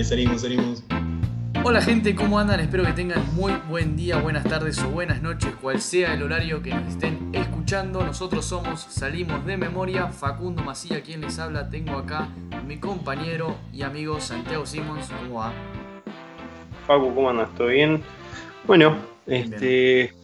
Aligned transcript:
Dale, 0.00 0.08
salimos, 0.08 0.40
salimos. 0.40 0.82
Hola 1.62 1.82
gente, 1.82 2.14
¿cómo 2.14 2.38
andan? 2.38 2.58
Espero 2.60 2.84
que 2.84 2.92
tengan 2.92 3.22
muy 3.34 3.52
buen 3.68 3.98
día, 3.98 4.16
buenas 4.16 4.44
tardes 4.44 4.82
o 4.82 4.88
buenas 4.88 5.20
noches, 5.20 5.52
cual 5.60 5.78
sea 5.78 6.14
el 6.14 6.22
horario 6.22 6.62
que 6.62 6.70
nos 6.70 6.88
estén 6.88 7.28
escuchando. 7.34 8.02
Nosotros 8.02 8.46
somos 8.46 8.80
Salimos 8.80 9.44
de 9.44 9.58
Memoria, 9.58 10.06
Facundo 10.06 10.62
Macía 10.62 11.02
quien 11.02 11.20
les 11.20 11.38
habla. 11.38 11.68
Tengo 11.68 11.98
acá 11.98 12.30
a 12.50 12.62
mi 12.62 12.78
compañero 12.78 13.58
y 13.74 13.82
amigo 13.82 14.18
Santiago 14.20 14.64
Simons. 14.64 15.10
¿Cómo 15.10 15.40
va? 15.40 15.52
Facu, 16.86 17.14
¿cómo 17.14 17.28
andas? 17.28 17.54
¿Todo 17.54 17.66
bien? 17.66 18.02
Bueno, 18.66 18.96
este. 19.26 20.14
Bien, 20.14 20.19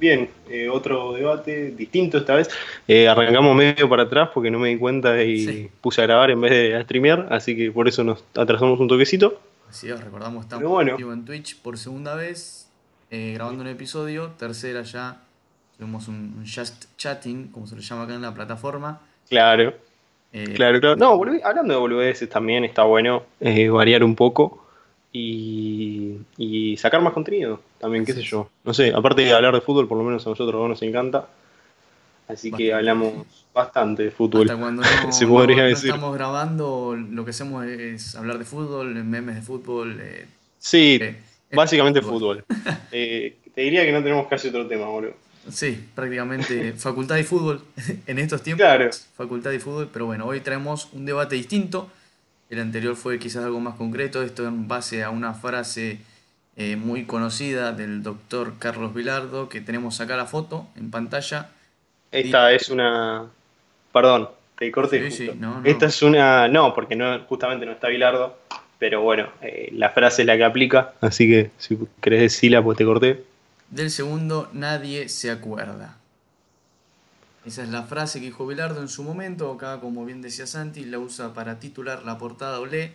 eh, 0.00 0.68
otro 0.70 1.12
debate 1.12 1.70
distinto 1.70 2.18
esta 2.18 2.34
vez. 2.34 2.48
Eh, 2.86 3.08
arrancamos 3.08 3.54
medio 3.56 3.88
para 3.88 4.04
atrás 4.04 4.30
porque 4.34 4.50
no 4.50 4.58
me 4.58 4.68
di 4.70 4.76
cuenta 4.78 5.22
y 5.22 5.38
Sí. 5.46 5.70
puse 5.80 6.02
a 6.02 6.06
grabar 6.06 6.30
en 6.30 6.40
vez 6.40 6.50
de 6.52 6.76
a 6.76 6.82
streamear, 6.82 7.28
así 7.30 7.56
que 7.56 7.70
por 7.70 7.88
eso 7.88 8.04
nos 8.04 8.22
atrasamos 8.34 8.78
un 8.80 8.88
toquecito. 8.88 9.40
Así 9.68 9.88
es, 9.90 9.98
recordamos, 10.02 10.44
estamos 10.44 10.68
bueno. 10.68 10.96
en 10.98 11.24
Twitch 11.24 11.60
por 11.60 11.78
segunda 11.78 12.14
vez, 12.14 12.68
eh, 13.10 13.32
grabando 13.34 13.62
un 13.62 13.68
episodio. 13.68 14.32
Tercera 14.38 14.82
ya, 14.82 15.20
tuvimos 15.78 16.06
un, 16.08 16.34
un 16.38 16.44
just 16.46 16.84
chatting, 16.96 17.48
como 17.48 17.66
se 17.66 17.74
le 17.76 17.82
llama 17.82 18.04
acá 18.04 18.14
en 18.14 18.22
la 18.22 18.34
plataforma. 18.34 19.00
Claro, 19.28 19.74
Eh, 20.32 20.52
claro, 20.54 20.80
claro. 20.80 20.96
No, 20.96 21.12
hablando 21.44 21.74
de 21.74 21.78
boludeces 21.80 22.28
también 22.28 22.64
está 22.64 22.82
bueno 22.82 23.22
eh, 23.40 23.68
variar 23.68 24.02
un 24.04 24.16
poco 24.16 24.63
y, 25.14 26.18
y 26.36 26.76
sacar 26.76 27.00
más 27.00 27.12
contenido 27.12 27.60
también, 27.78 28.04
qué 28.04 28.12
sé 28.12 28.22
yo. 28.22 28.50
No 28.64 28.74
sé, 28.74 28.92
aparte 28.94 29.22
de 29.22 29.32
hablar 29.32 29.54
de 29.54 29.60
fútbol, 29.60 29.86
por 29.88 29.96
lo 29.96 30.02
menos 30.04 30.26
a 30.26 30.30
nosotros 30.30 30.68
nos 30.68 30.82
encanta. 30.82 31.28
Así 32.26 32.50
que 32.50 32.72
hablamos 32.74 33.26
bastante 33.54 34.02
de 34.04 34.10
fútbol. 34.10 34.42
Hasta 34.50 34.60
cuando 34.60 34.82
no, 35.04 35.12
se 35.12 35.26
podría 35.26 35.56
no- 35.58 35.62
no 35.62 35.68
decir. 35.68 35.90
estamos 35.90 36.14
grabando, 36.14 36.96
lo 36.96 37.24
que 37.24 37.30
hacemos 37.30 37.64
es 37.66 38.16
hablar 38.16 38.38
de 38.38 38.44
fútbol, 38.44 38.92
memes 39.04 39.36
de 39.36 39.42
fútbol. 39.42 39.98
eh, 40.00 40.26
Sí, 40.58 40.98
eh, 41.00 41.16
básicamente 41.52 42.00
fútbol. 42.02 42.42
fútbol. 42.44 42.44
Eh, 42.96 43.36
te 43.54 43.60
diría 43.60 43.84
que 43.84 43.92
no 43.92 44.02
tenemos 44.02 44.26
casi 44.28 44.48
otro 44.48 44.66
tema, 44.66 44.86
boludo. 44.86 45.14
Sí, 45.48 45.78
prácticamente 45.94 46.72
facultad 46.76 47.14
de 47.16 47.24
fútbol 47.24 47.60
en 48.06 48.18
estos 48.18 48.42
tiempos. 48.42 48.64
Claro. 48.64 48.90
Facultad 49.16 49.50
de 49.50 49.60
fútbol, 49.60 49.88
pero 49.92 50.06
bueno, 50.06 50.26
hoy 50.26 50.40
traemos 50.40 50.88
un 50.92 51.04
debate 51.04 51.36
distinto. 51.36 51.88
El 52.54 52.60
anterior 52.60 52.94
fue 52.94 53.18
quizás 53.18 53.44
algo 53.44 53.58
más 53.58 53.74
concreto, 53.74 54.22
esto 54.22 54.46
en 54.46 54.68
base 54.68 55.02
a 55.02 55.10
una 55.10 55.34
frase 55.34 55.98
eh, 56.56 56.76
muy 56.76 57.04
conocida 57.04 57.72
del 57.72 58.04
doctor 58.04 58.54
Carlos 58.60 58.94
Vilardo, 58.94 59.48
que 59.48 59.60
tenemos 59.60 60.00
acá 60.00 60.16
la 60.16 60.26
foto 60.26 60.68
en 60.76 60.92
pantalla. 60.92 61.50
Esta 62.12 62.52
es 62.52 62.68
una. 62.68 63.24
Perdón, 63.92 64.28
te 64.56 64.70
corté. 64.70 65.10
Sí, 65.10 65.24
justo. 65.26 65.32
sí, 65.32 65.38
no, 65.40 65.62
no. 65.62 65.66
Esta 65.66 65.86
es 65.86 66.00
una. 66.02 66.46
No, 66.46 66.72
porque 66.74 66.94
no, 66.94 67.18
justamente 67.24 67.66
no 67.66 67.72
está 67.72 67.88
Bilardo. 67.88 68.38
Pero 68.78 69.02
bueno, 69.02 69.30
eh, 69.42 69.70
la 69.72 69.90
frase 69.90 70.22
es 70.22 70.26
la 70.26 70.36
que 70.36 70.44
aplica. 70.44 70.92
Así 71.00 71.28
que 71.28 71.50
si 71.58 71.76
querés 72.00 72.20
decirla, 72.20 72.62
pues 72.62 72.78
te 72.78 72.84
corté. 72.84 73.24
Del 73.68 73.90
segundo, 73.90 74.48
nadie 74.52 75.08
se 75.08 75.32
acuerda. 75.32 75.96
Esa 77.44 77.62
es 77.62 77.68
la 77.68 77.82
frase 77.84 78.20
que 78.20 78.26
dijo 78.26 78.46
Bilardo 78.46 78.80
en 78.80 78.88
su 78.88 79.02
momento. 79.04 79.50
Acá, 79.52 79.80
como 79.80 80.04
bien 80.04 80.22
decía 80.22 80.46
Santi, 80.46 80.84
la 80.84 80.98
usa 80.98 81.34
para 81.34 81.58
titular 81.60 82.02
la 82.04 82.18
portada 82.18 82.58
Olé 82.60 82.92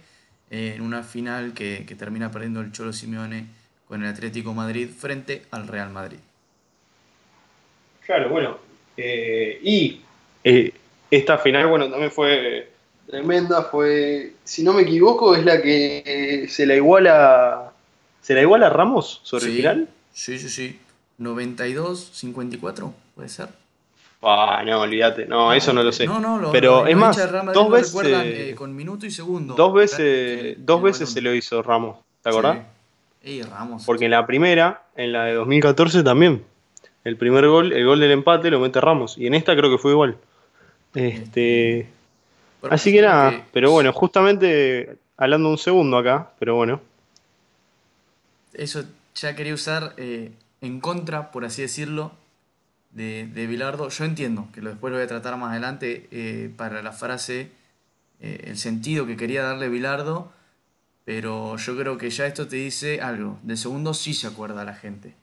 eh, 0.49 0.73
en 0.75 0.81
una 0.81 1.03
final 1.03 1.53
que, 1.53 1.85
que 1.87 1.95
termina 1.95 2.31
perdiendo 2.31 2.61
el 2.61 2.71
Cholo 2.71 2.91
Simeone 2.93 3.47
con 3.85 4.03
el 4.03 4.09
Atlético 4.09 4.53
Madrid 4.53 4.89
frente 4.89 5.45
al 5.51 5.67
Real 5.67 5.91
Madrid. 5.91 6.19
Claro, 8.05 8.29
bueno. 8.29 8.57
eh, 8.97 9.59
y 9.63 10.01
eh, 10.43 10.73
esta 11.11 11.37
final, 11.37 11.67
bueno, 11.67 11.89
también 11.89 12.11
fue 12.11 12.71
tremenda. 13.07 13.63
Fue, 13.63 14.33
si 14.43 14.63
no 14.63 14.73
me 14.73 14.83
equivoco, 14.83 15.35
es 15.35 15.45
la 15.45 15.61
que 15.61 16.47
se 16.49 16.65
la 16.65 16.75
iguala. 16.75 17.73
¿Se 18.21 18.33
la 18.33 18.41
iguala 18.41 18.67
a 18.67 18.69
Ramos 18.69 19.21
sobre 19.23 19.47
el 19.47 19.51
Sí, 19.51 19.57
final? 19.57 19.89
Sí, 20.13 20.39
sí, 20.39 20.49
sí. 20.49 20.79
92-54, 21.19 22.93
puede 23.15 23.29
ser. 23.29 23.49
Ah, 24.21 24.61
no, 24.65 24.81
olvídate. 24.81 25.25
No, 25.25 25.53
eso 25.53 25.71
no 25.71 25.81
lo 25.81 25.91
sé. 25.93 26.05
No, 26.05 26.19
no, 26.19 26.37
lo, 26.37 26.51
Pero 26.51 26.81
lo- 26.83 26.87
es 26.87 26.97
más, 26.97 27.17
dos 27.53 27.71
veces- 27.71 28.05
eh, 28.05 28.53
con 28.55 28.75
minuto 28.75 29.05
y 29.05 29.11
segundo. 29.11 29.53
Dos 29.55 29.73
veces, 29.73 30.57
dos 30.59 30.81
veces 30.81 31.09
se 31.09 31.21
lo 31.21 31.33
hizo 31.33 31.61
Ramos, 31.63 31.97
¿te 32.21 32.29
acordás? 32.29 32.59
Sí. 33.23 33.41
Ramos. 33.43 33.83
Porque 33.85 34.05
en 34.05 34.11
la 34.11 34.25
primera, 34.25 34.83
en 34.95 35.13
la 35.13 35.23
de 35.25 35.33
2014 35.35 36.03
también. 36.03 36.43
El 37.05 37.15
primer 37.15 37.47
gol, 37.47 37.71
el 37.71 37.85
gol 37.85 37.99
del 37.99 38.11
empate 38.11 38.49
lo 38.51 38.59
mete 38.59 38.81
Ramos. 38.81 39.17
Y 39.17 39.27
en 39.27 39.33
esta 39.35 39.55
creo 39.55 39.69
que 39.71 39.77
fue 39.77 39.91
igual. 39.91 40.17
Este, 40.93 41.87
así 42.69 42.91
que 42.91 43.01
nada, 43.01 43.31
que 43.31 43.43
pero 43.53 43.71
bueno, 43.71 43.93
justamente 43.93 44.97
hablando 45.17 45.49
un 45.49 45.57
segundo 45.57 45.97
acá, 45.97 46.31
pero 46.39 46.55
bueno. 46.55 46.81
Eso 48.53 48.83
ya 49.15 49.35
quería 49.35 49.53
usar 49.53 49.93
eh, 49.97 50.31
en 50.61 50.79
contra, 50.81 51.31
por 51.31 51.45
así 51.45 51.61
decirlo, 51.61 52.11
de, 52.91 53.27
de 53.27 53.47
Bilardo. 53.47 53.89
Yo 53.89 54.05
entiendo 54.05 54.49
que 54.53 54.61
lo, 54.61 54.69
después 54.69 54.91
lo 54.91 54.97
voy 54.97 55.05
a 55.05 55.07
tratar 55.07 55.37
más 55.37 55.51
adelante 55.51 56.07
eh, 56.11 56.51
para 56.55 56.81
la 56.81 56.91
frase, 56.91 57.51
eh, 58.19 58.45
el 58.45 58.57
sentido 58.57 59.05
que 59.05 59.17
quería 59.17 59.43
darle 59.43 59.69
Bilardo, 59.69 60.31
pero 61.05 61.57
yo 61.57 61.77
creo 61.77 61.97
que 61.97 62.09
ya 62.09 62.25
esto 62.25 62.47
te 62.47 62.57
dice 62.57 63.01
algo. 63.01 63.39
Del 63.43 63.57
segundo 63.57 63.93
sí 63.93 64.13
se 64.13 64.27
acuerda 64.27 64.63
la 64.63 64.75
gente, 64.75 65.15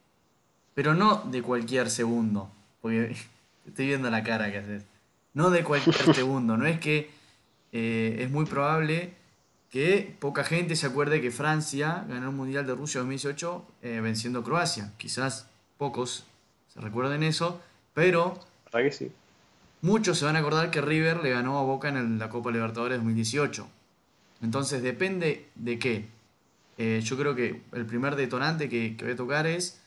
pero 0.75 0.95
no 0.95 1.23
de 1.31 1.43
cualquier 1.43 1.91
segundo, 1.91 2.51
porque 2.81 3.17
estoy 3.67 3.87
viendo 3.87 4.11
la 4.11 4.23
cara 4.23 4.51
que 4.51 4.59
haces. 4.59 4.85
No 5.35 5.51
de 5.51 5.63
cualquier 5.65 6.15
segundo, 6.15 6.57
no 6.57 6.67
es 6.67 6.81
que 6.81 7.11
eh, 7.73 8.17
es 8.21 8.31
muy 8.31 8.47
probable 8.47 9.15
que 9.71 10.17
poca 10.19 10.45
gente 10.45 10.77
se 10.77 10.87
acuerde 10.87 11.21
que 11.21 11.31
Francia 11.31 12.07
ganó 12.09 12.31
el 12.31 12.35
Mundial 12.35 12.67
de 12.67 12.75
Rusia 12.75 13.01
2018 13.01 13.67
eh, 13.83 14.01
venciendo 14.03 14.39
a 14.39 14.45
Croacia. 14.45 14.93
Quizás 14.97 15.49
pocos 15.77 16.25
se 16.77 16.81
recuerden 16.83 17.23
eso, 17.25 17.61
pero 17.95 18.39
¿Verdad 18.67 18.89
que 18.89 18.93
sí? 18.93 19.11
muchos 19.83 20.19
se 20.19 20.25
van 20.27 20.37
a 20.37 20.41
acordar 20.41 20.71
que 20.71 20.81
River 20.81 21.23
le 21.23 21.31
ganó 21.31 21.59
a 21.59 21.63
Boca 21.63 21.89
en 21.89 21.97
el- 21.97 22.19
la 22.19 22.29
Copa 22.29 22.51
Libertadores 22.53 22.99
2018. 22.99 23.67
Entonces 24.43 24.83
depende 24.83 25.49
de 25.55 25.79
qué. 25.79 26.07
Eh, 26.79 27.01
yo 27.03 27.17
creo 27.17 27.35
que 27.35 27.63
el 27.73 27.87
primer 27.87 28.17
detonante 28.17 28.69
que, 28.69 28.97
que 28.97 29.05
voy 29.05 29.15
a 29.15 29.17
tocar 29.17 29.47
es 29.47 29.81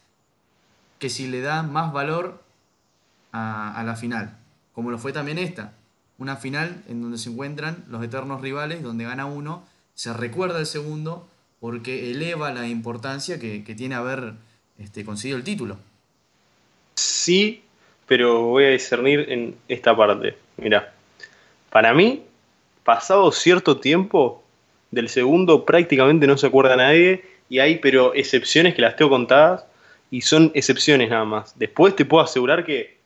que 0.97 1.09
si 1.09 1.27
le 1.27 1.41
da 1.41 1.61
más 1.63 1.93
valor 1.93 2.41
a, 3.31 3.79
a 3.79 3.83
la 3.83 3.95
final, 3.95 4.35
como 4.73 4.89
lo 4.91 4.97
fue 4.97 5.13
también 5.13 5.37
esta. 5.37 5.73
Una 6.17 6.35
final 6.35 6.83
en 6.87 7.01
donde 7.01 7.17
se 7.17 7.29
encuentran 7.29 7.85
los 7.87 8.03
eternos 8.03 8.41
rivales, 8.41 8.81
donde 8.83 9.05
gana 9.05 9.25
uno, 9.25 9.63
se 9.93 10.11
recuerda 10.13 10.59
el 10.59 10.65
segundo 10.65 11.29
porque 11.59 12.11
eleva 12.11 12.51
la 12.51 12.67
importancia 12.67 13.39
que, 13.39 13.63
que 13.63 13.75
tiene 13.75 13.95
haber 13.95 14.33
este, 14.77 15.05
conseguido 15.05 15.37
el 15.37 15.43
título. 15.43 15.77
Sí, 16.99 17.63
pero 18.07 18.41
voy 18.43 18.65
a 18.65 18.69
discernir 18.71 19.25
en 19.29 19.55
esta 19.69 19.95
parte. 19.95 20.35
Mira, 20.57 20.93
para 21.69 21.93
mí, 21.93 22.23
pasado 22.83 23.31
cierto 23.31 23.77
tiempo, 23.77 24.43
del 24.91 25.07
segundo 25.07 25.65
prácticamente 25.65 26.27
no 26.27 26.37
se 26.37 26.47
acuerda 26.47 26.75
nadie. 26.75 27.23
Y 27.47 27.59
hay, 27.59 27.77
pero 27.77 28.13
excepciones 28.13 28.75
que 28.75 28.81
las 28.81 28.97
tengo 28.97 29.11
contadas. 29.11 29.65
Y 30.11 30.21
son 30.21 30.51
excepciones 30.53 31.09
nada 31.09 31.23
más. 31.23 31.57
Después 31.57 31.95
te 31.95 32.03
puedo 32.03 32.23
asegurar 32.23 32.65
que 32.65 32.97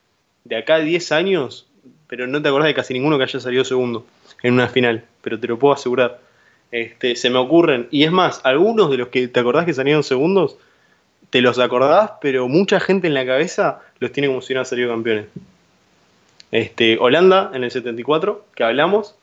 de 0.44 0.56
acá 0.56 0.75
a 0.75 0.80
10 0.80 1.12
años, 1.12 1.68
pero 2.07 2.25
no 2.25 2.42
te 2.42 2.50
acordás 2.50 2.68
de 2.68 2.74
casi 2.74 2.94
ninguno 2.94 3.18
que 3.18 3.25
haya 3.25 3.40
salido 3.40 3.63
segundo 3.63 4.07
en 4.42 4.56
una 4.56 4.69
final. 4.69 5.06
Pero 5.22 5.40
te 5.40 5.48
lo 5.48 5.60
puedo 5.60 5.75
asegurar. 5.75 6.19
Este, 6.72 7.16
se 7.16 7.30
me 7.30 7.38
ocurren. 7.38 7.88
Y 7.92 8.06
es 8.06 8.12
más, 8.12 8.42
algunos 8.44 8.90
de 8.90 8.98
los 8.98 9.10
que 9.10 9.28
te 9.28 9.40
acordás 9.40 9.66
que 9.66 9.74
salieron 9.74 10.04
segundos, 10.04 10.57
te 11.33 11.41
los 11.41 11.57
acordás, 11.57 12.12
pero 12.21 12.47
mucha 12.47 12.80
gente 12.80 13.07
en 13.07 13.15
la 13.15 13.25
cabeza 13.25 13.80
los 13.97 14.12
tiene 14.12 14.27
como 14.27 14.39
si 14.39 14.53
hubieran 14.53 14.68
salido 14.68 14.91
campeones. 14.91 15.25
Este, 16.51 17.00
Holanda 17.00 17.50
en 17.56 17.63
el 17.63 17.71
74, 17.71 18.45
que 18.53 18.63
hablamos, 18.63 19.15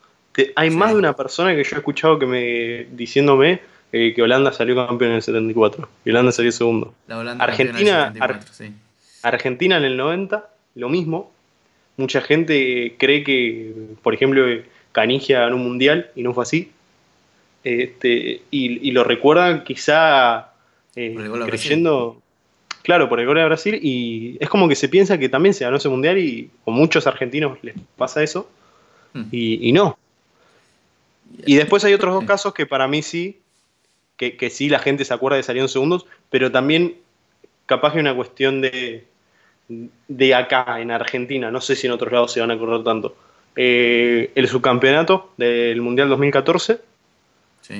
hay 0.56 0.70
más 0.70 0.90
de 0.90 0.98
una 0.98 1.14
persona 1.14 1.54
que 1.54 1.62
yo 1.62 1.76
he 1.76 1.78
escuchado 1.78 2.18
que 2.18 2.26
me 2.26 2.86
diciéndome 2.96 3.60
eh, 3.92 4.12
que 4.12 4.22
Holanda 4.22 4.50
salió 4.52 4.74
campeón 4.74 5.12
en 5.12 5.16
el 5.18 5.22
74 5.22 5.88
y 6.04 6.10
Holanda 6.10 6.32
salió 6.32 6.50
segundo. 6.50 6.92
Argentina, 7.38 8.12
Argentina 9.22 9.76
en 9.76 9.84
el 9.84 9.96
90, 9.96 10.50
lo 10.74 10.88
mismo. 10.88 11.30
Mucha 11.96 12.20
gente 12.22 12.96
cree 12.98 13.22
que, 13.22 13.72
por 14.02 14.14
ejemplo, 14.14 14.44
Canigia 14.90 15.42
ganó 15.42 15.54
un 15.54 15.62
mundial 15.62 16.10
y 16.16 16.24
no 16.24 16.34
fue 16.34 16.42
así. 16.42 16.72
Este, 17.62 18.42
y, 18.50 18.90
lo 18.90 19.04
recuerdan 19.04 19.62
quizá 19.62 20.49
eh, 20.96 21.14
creyendo, 21.46 22.20
claro, 22.82 23.08
por 23.08 23.20
el 23.20 23.26
gol 23.26 23.36
de 23.36 23.44
Brasil. 23.44 23.78
Y 23.82 24.36
es 24.40 24.48
como 24.48 24.68
que 24.68 24.74
se 24.74 24.88
piensa 24.88 25.18
que 25.18 25.28
también 25.28 25.54
se 25.54 25.64
ganó 25.64 25.76
ese 25.76 25.88
mundial 25.88 26.18
y 26.18 26.50
a 26.66 26.70
muchos 26.70 27.06
argentinos 27.06 27.58
les 27.62 27.74
pasa 27.96 28.22
eso. 28.22 28.50
Hmm. 29.12 29.24
Y, 29.30 29.72
no. 29.72 29.98
Y 31.46 31.56
después 31.56 31.84
hay 31.84 31.94
otros 31.94 32.14
dos 32.14 32.24
casos 32.24 32.54
que 32.54 32.66
para 32.66 32.86
mí 32.88 33.02
sí, 33.02 33.38
que, 34.16 34.36
que 34.36 34.50
sí 34.50 34.68
la 34.68 34.78
gente 34.78 35.04
se 35.04 35.14
acuerda 35.14 35.36
de 35.36 35.42
salir 35.42 35.62
en 35.62 35.68
segundos, 35.68 36.06
pero 36.28 36.50
también 36.52 36.96
capaz 37.66 37.92
que 37.92 38.00
una 38.00 38.14
cuestión 38.14 38.60
de, 38.60 39.04
de 40.08 40.34
acá, 40.34 40.80
en 40.80 40.90
Argentina, 40.90 41.50
no 41.50 41.60
sé 41.60 41.76
si 41.76 41.86
en 41.86 41.92
otros 41.92 42.12
lados 42.12 42.32
se 42.32 42.40
van 42.40 42.50
a 42.50 42.54
acordar 42.54 42.82
tanto. 42.82 43.14
Eh, 43.56 44.30
el 44.34 44.48
subcampeonato 44.48 45.32
del 45.36 45.80
Mundial 45.80 46.08
2014 46.08 46.80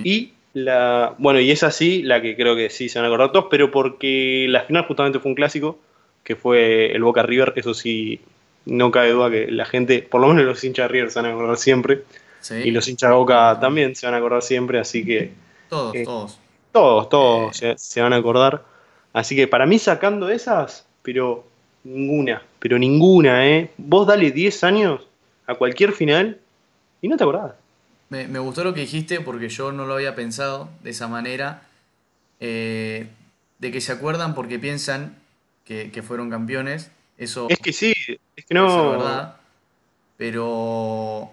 y 0.05 0.33
la. 0.53 1.15
Bueno, 1.19 1.41
y 1.41 1.51
es 1.51 1.63
así 1.63 2.03
la 2.03 2.21
que 2.21 2.37
creo 2.37 2.57
que 2.57 2.71
sí 2.71 2.89
se 2.89 2.99
van 2.99 3.07
a 3.07 3.09
acordar 3.09 3.33
todos, 3.33 3.47
pero 3.51 3.71
porque 3.71 4.47
la 4.49 4.63
final 4.63 4.85
justamente 4.87 5.19
fue 5.19 5.31
un 5.31 5.35
clásico, 5.35 5.79
que 6.25 6.37
fue 6.37 6.93
el 6.93 7.03
Boca 7.03 7.23
River, 7.23 7.53
eso 7.57 7.75
sí, 7.75 8.21
no 8.67 8.91
cabe 8.91 9.11
duda 9.11 9.31
que 9.31 9.51
la 9.51 9.65
gente, 9.65 10.03
por 10.03 10.21
lo 10.21 10.29
menos 10.29 10.45
los 10.45 10.63
hinchas 10.63 10.85
de 10.85 10.89
River 10.89 11.11
se 11.11 11.21
van 11.21 11.31
a 11.31 11.35
acordar 11.35 11.57
siempre. 11.57 12.05
Y 12.65 12.71
los 12.71 12.89
hinchas 12.89 13.11
de 13.11 13.17
Boca 13.17 13.59
también 13.61 13.95
se 13.95 14.07
van 14.07 14.15
a 14.15 14.19
acordar 14.19 14.43
siempre, 14.43 14.79
así 14.79 15.05
que. 15.05 15.33
Todos, 15.69 15.95
eh, 15.95 16.05
todos. 16.05 16.39
Todos, 16.73 17.09
todos 17.09 17.63
eh. 17.63 17.75
se, 17.77 18.01
van 18.01 18.13
a 18.13 18.17
acordar. 18.17 18.65
Así 19.13 19.37
que 19.37 19.47
para 19.47 19.67
mí, 19.67 19.79
sacando 19.79 20.31
esas, 20.31 20.87
pero 21.03 21.45
ninguna, 21.85 22.43
pero 22.59 22.79
ninguna, 22.79 23.47
¿eh? 23.47 23.71
Vos 23.77 24.07
dale 24.07 24.31
10 24.31 24.65
años 24.65 25.07
a 25.47 25.55
cualquier 25.55 25.93
final 25.93 26.39
y 27.03 27.09
no 27.09 27.17
te 27.17 27.25
acordás. 27.25 27.53
Me, 28.11 28.39
gustó 28.41 28.65
lo 28.65 28.75
que 28.75 28.81
dijiste 28.81 29.21
porque 29.21 29.49
yo 29.49 29.71
no 29.71 29.87
lo 29.87 29.95
había 29.95 30.17
pensado 30.17 30.69
de 30.83 30.91
esa 30.91 31.07
manera. 31.09 31.63
Eh, 32.41 33.09
de 33.61 33.71
que 33.71 33.81
se 33.81 33.93
acuerdan 33.93 34.35
porque 34.35 34.59
piensan 34.59 35.17
que, 35.65 36.03
fueron 36.03 36.31
campeones. 36.31 36.91
Eso 37.17 37.47
es 37.49 37.59
que 37.59 37.73
sí, 37.73 37.93
es 38.35 38.45
que 38.45 38.55
no. 38.55 38.95
Es 38.95 38.99
verdad. 38.99 39.37
Pero 40.17 41.31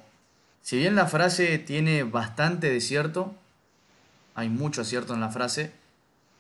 si 0.62 0.77
bien 0.77 0.95
la 0.95 1.07
frase 1.07 1.57
tiene 1.57 2.03
bastante 2.03 2.69
de 2.69 2.80
cierto, 2.80 3.33
hay 4.35 4.50
mucho 4.50 4.81
acierto 4.81 5.15
en 5.15 5.21
la 5.21 5.30
frase, 5.30 5.71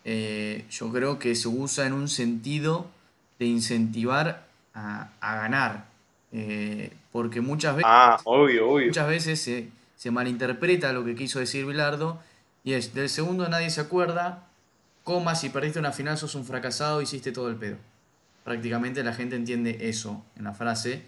eh, 0.05 0.65
yo 0.69 0.91
creo 0.91 1.17
que 1.17 1.33
se 1.33 1.47
usa 1.47 1.87
en 1.87 1.93
un 1.93 2.07
sentido 2.07 2.87
de 3.39 3.45
incentivar 3.45 4.45
a, 4.75 5.09
ganar. 5.21 5.85
Eh, 6.31 6.91
porque 7.11 7.41
muchas 7.41 7.75
veces, 7.77 7.89
ah, 7.91 8.19
obvio, 8.25 8.69
obvio. 8.69 8.87
Muchas 8.87 9.07
veces 9.07 9.41
se, 9.41 9.69
se 9.97 10.11
malinterpreta 10.11 10.93
lo 10.93 11.03
que 11.03 11.15
quiso 11.15 11.39
decir 11.39 11.65
Bilardo 11.65 12.21
y 12.63 12.73
es, 12.73 12.93
del 12.93 13.09
segundo 13.09 13.49
nadie 13.49 13.69
se 13.69 13.81
acuerda, 13.81 14.47
coma, 15.03 15.35
si 15.35 15.49
perdiste 15.49 15.79
una 15.79 15.91
final 15.91 16.17
sos 16.17 16.35
un 16.35 16.45
fracasado, 16.45 17.01
hiciste 17.01 17.31
todo 17.31 17.49
el 17.49 17.55
pedo. 17.55 17.77
Prácticamente 18.43 19.03
la 19.03 19.13
gente 19.13 19.35
entiende 19.35 19.77
eso 19.81 20.23
en 20.37 20.45
la 20.45 20.53
frase 20.53 21.01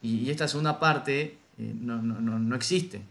y, 0.00 0.30
esta 0.30 0.48
segunda 0.48 0.80
parte 0.80 1.36
eh, 1.58 1.74
no, 1.80 2.00
no, 2.02 2.20
no, 2.20 2.38
no, 2.38 2.56
existe. 2.56 3.02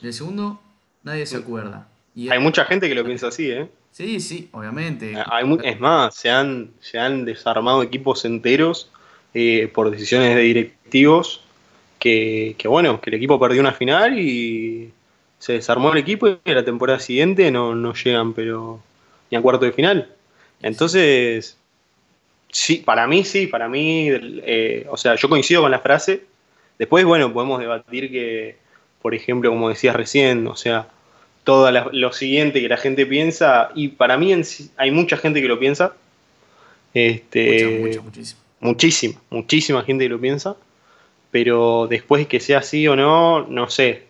Del 0.00 0.12
segundo 0.12 0.60
nadie 1.04 1.26
se 1.26 1.36
acuerda. 1.36 1.86
Y 2.14 2.30
Hay 2.30 2.40
mucha 2.40 2.64
gente 2.64 2.88
que 2.88 2.94
lo 2.94 3.04
piensa 3.04 3.28
así, 3.28 3.50
¿eh? 3.50 3.70
Sí, 3.92 4.20
sí, 4.20 4.48
obviamente. 4.52 5.12
Eh, 5.12 5.58
es 5.64 5.80
más, 5.80 6.14
se 6.14 6.30
han, 6.30 6.70
se 6.80 6.98
han 6.98 7.24
desarmado 7.24 7.82
equipos 7.82 8.24
enteros 8.24 8.90
eh, 9.34 9.70
por 9.74 9.90
decisiones 9.90 10.34
de 10.34 10.40
directivos 10.42 11.44
que, 12.00 12.56
bueno, 12.64 13.00
que 13.00 13.10
el 13.10 13.16
equipo 13.16 13.38
perdió 13.38 13.60
una 13.60 13.72
final 13.72 14.18
y 14.18 14.90
se 15.38 15.52
desarmó 15.52 15.92
el 15.92 15.98
equipo 15.98 16.28
y 16.28 16.38
la 16.44 16.64
temporada 16.64 16.98
siguiente 16.98 17.50
no, 17.50 17.74
no 17.74 17.94
llegan 17.94 18.32
pero 18.32 18.80
ni 19.30 19.36
a 19.36 19.42
cuarto 19.42 19.66
de 19.66 19.72
final. 19.72 20.08
Entonces, 20.62 21.56
sí, 22.50 22.76
para 22.78 23.06
mí 23.06 23.22
sí, 23.24 23.46
para 23.46 23.68
mí, 23.68 24.08
eh, 24.10 24.86
o 24.90 24.96
sea, 24.96 25.14
yo 25.14 25.28
coincido 25.28 25.62
con 25.62 25.70
la 25.70 25.78
frase. 25.78 26.24
Después, 26.78 27.04
bueno, 27.04 27.32
podemos 27.32 27.60
debatir 27.60 28.10
que, 28.10 28.56
por 29.02 29.14
ejemplo, 29.14 29.50
como 29.50 29.68
decías 29.68 29.94
recién, 29.94 30.46
o 30.46 30.56
sea, 30.56 30.88
todo 31.44 31.70
lo 31.92 32.12
siguiente 32.12 32.60
que 32.62 32.68
la 32.68 32.78
gente 32.78 33.04
piensa, 33.04 33.70
y 33.74 33.88
para 33.88 34.16
mí 34.16 34.34
hay 34.76 34.90
mucha 34.90 35.18
gente 35.18 35.42
que 35.42 35.48
lo 35.48 35.58
piensa. 35.58 35.94
Este, 36.94 38.00
muchísima, 38.60 39.20
muchísima 39.28 39.82
gente 39.84 40.04
que 40.04 40.08
lo 40.08 40.20
piensa 40.20 40.56
pero 41.30 41.86
después 41.88 42.26
que 42.26 42.40
sea 42.40 42.58
así 42.58 42.86
o 42.88 42.96
no, 42.96 43.46
no 43.46 43.68
sé. 43.70 44.08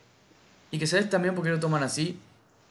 Y 0.70 0.78
que 0.78 0.86
sabes 0.86 1.10
también 1.10 1.34
por 1.34 1.44
qué 1.44 1.50
lo 1.50 1.60
toman 1.60 1.82
así. 1.82 2.18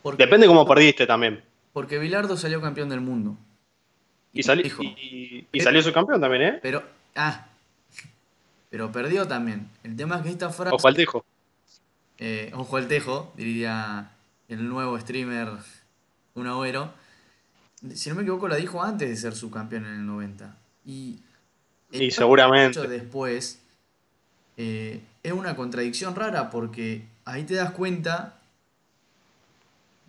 Porque, 0.01 0.23
Depende 0.23 0.47
cómo 0.47 0.65
perdiste 0.67 1.05
también. 1.05 1.41
Porque 1.73 1.99
Bilardo 1.99 2.37
salió 2.37 2.61
campeón 2.61 2.89
del 2.89 3.01
mundo. 3.01 3.37
Y, 4.31 4.43
salió, 4.43 4.65
y, 4.65 5.59
salió 5.59 5.81
su 5.81 5.91
campeón 5.91 6.21
también, 6.21 6.43
¿eh? 6.43 6.59
Pero, 6.61 6.83
ah, 7.15 7.47
pero 8.69 8.91
perdió 8.91 9.27
también. 9.27 9.69
El 9.83 9.95
tema 9.95 10.17
es 10.17 10.21
que 10.23 10.29
esta 10.29 10.49
frase... 10.49 10.75
Ojo 10.75 10.87
al 10.87 10.95
tejo. 10.95 11.25
Eh, 12.19 12.51
ojo 12.53 12.77
al 12.77 12.87
tejo, 12.87 13.33
diría 13.35 14.11
el 14.47 14.67
nuevo 14.67 14.99
streamer, 14.99 15.49
un 16.35 16.47
agüero. 16.47 16.93
Si 17.93 18.09
no 18.09 18.15
me 18.15 18.21
equivoco, 18.21 18.47
la 18.47 18.55
dijo 18.55 18.83
antes 18.83 19.09
de 19.09 19.15
ser 19.15 19.33
subcampeón 19.33 19.85
en 19.85 19.93
el 19.93 20.05
90. 20.05 20.55
Y, 20.85 21.19
y 21.91 22.11
seguramente. 22.11 22.87
después 22.87 23.61
eh, 24.61 24.99
es 25.23 25.31
una 25.31 25.55
contradicción 25.55 26.17
rara 26.17 26.49
porque 26.49 27.03
ahí 27.23 27.43
te 27.43 27.53
das 27.53 27.71
cuenta 27.71 28.39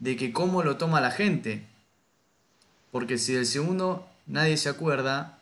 de 0.00 0.16
que 0.16 0.32
cómo 0.32 0.64
lo 0.64 0.76
toma 0.76 1.00
la 1.00 1.12
gente. 1.12 1.62
Porque 2.90 3.16
si 3.16 3.32
del 3.32 3.46
segundo 3.46 4.08
nadie 4.26 4.56
se 4.56 4.68
acuerda, 4.68 5.38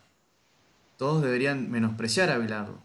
todos 0.97 1.23
deberían 1.23 1.71
menospreciar 1.71 2.29
a 2.29 2.37
Bilardo. 2.37 2.77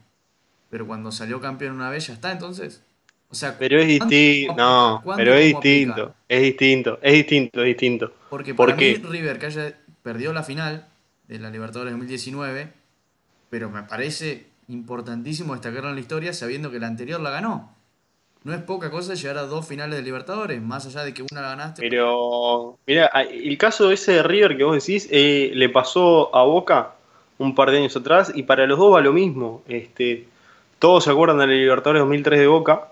Pero 0.70 0.86
cuando 0.86 1.12
salió 1.12 1.42
campeón 1.42 1.76
una 1.76 1.90
vez 1.90 2.06
ya 2.06 2.14
está, 2.14 2.32
entonces. 2.32 2.82
O 3.28 3.34
sea, 3.34 3.58
pero 3.58 3.78
es 3.78 3.86
distinto, 3.86 4.54
no, 4.56 5.02
pero 5.16 5.34
es 5.34 5.44
distinto, 5.44 6.14
es 6.26 6.40
distinto, 6.40 6.98
es 7.02 7.12
distinto, 7.12 7.60
es 7.60 7.66
distinto. 7.66 8.14
Porque 8.30 8.54
para 8.54 8.74
mí 8.76 8.94
River 8.94 9.38
que 9.38 9.46
haya 9.46 9.78
perdió 10.02 10.32
la 10.32 10.42
final 10.42 10.86
de 11.28 11.38
la 11.38 11.50
Libertadores 11.50 11.92
2019, 11.92 12.72
pero 13.50 13.68
me 13.68 13.82
parece 13.82 14.53
importantísimo 14.68 15.52
destacarlo 15.52 15.88
en 15.90 15.96
la 15.96 16.00
historia 16.00 16.32
sabiendo 16.32 16.70
que 16.70 16.78
la 16.78 16.86
anterior 16.86 17.20
la 17.20 17.30
ganó. 17.30 17.74
No 18.44 18.52
es 18.52 18.60
poca 18.60 18.90
cosa 18.90 19.14
llegar 19.14 19.38
a 19.38 19.46
dos 19.46 19.66
finales 19.66 19.96
de 19.96 20.02
Libertadores, 20.02 20.60
más 20.60 20.84
allá 20.86 21.02
de 21.02 21.14
que 21.14 21.22
una 21.22 21.40
la 21.40 21.48
ganaste. 21.48 21.80
Pero, 21.88 22.78
mira, 22.86 23.06
el 23.06 23.56
caso 23.56 23.90
ese 23.90 24.12
de 24.12 24.22
River 24.22 24.58
que 24.58 24.64
vos 24.64 24.74
decís, 24.74 25.08
eh, 25.10 25.50
le 25.54 25.70
pasó 25.70 26.34
a 26.36 26.44
Boca 26.44 26.92
un 27.38 27.54
par 27.54 27.70
de 27.70 27.78
años 27.78 27.96
atrás 27.96 28.32
y 28.34 28.42
para 28.42 28.66
los 28.66 28.78
dos 28.78 28.94
va 28.94 29.00
lo 29.00 29.14
mismo. 29.14 29.62
Este, 29.66 30.26
todos 30.78 31.04
se 31.04 31.10
acuerdan 31.10 31.38
de 31.38 31.46
la 31.46 31.52
Libertadores 31.54 32.00
2003 32.00 32.40
de 32.40 32.46
Boca 32.46 32.88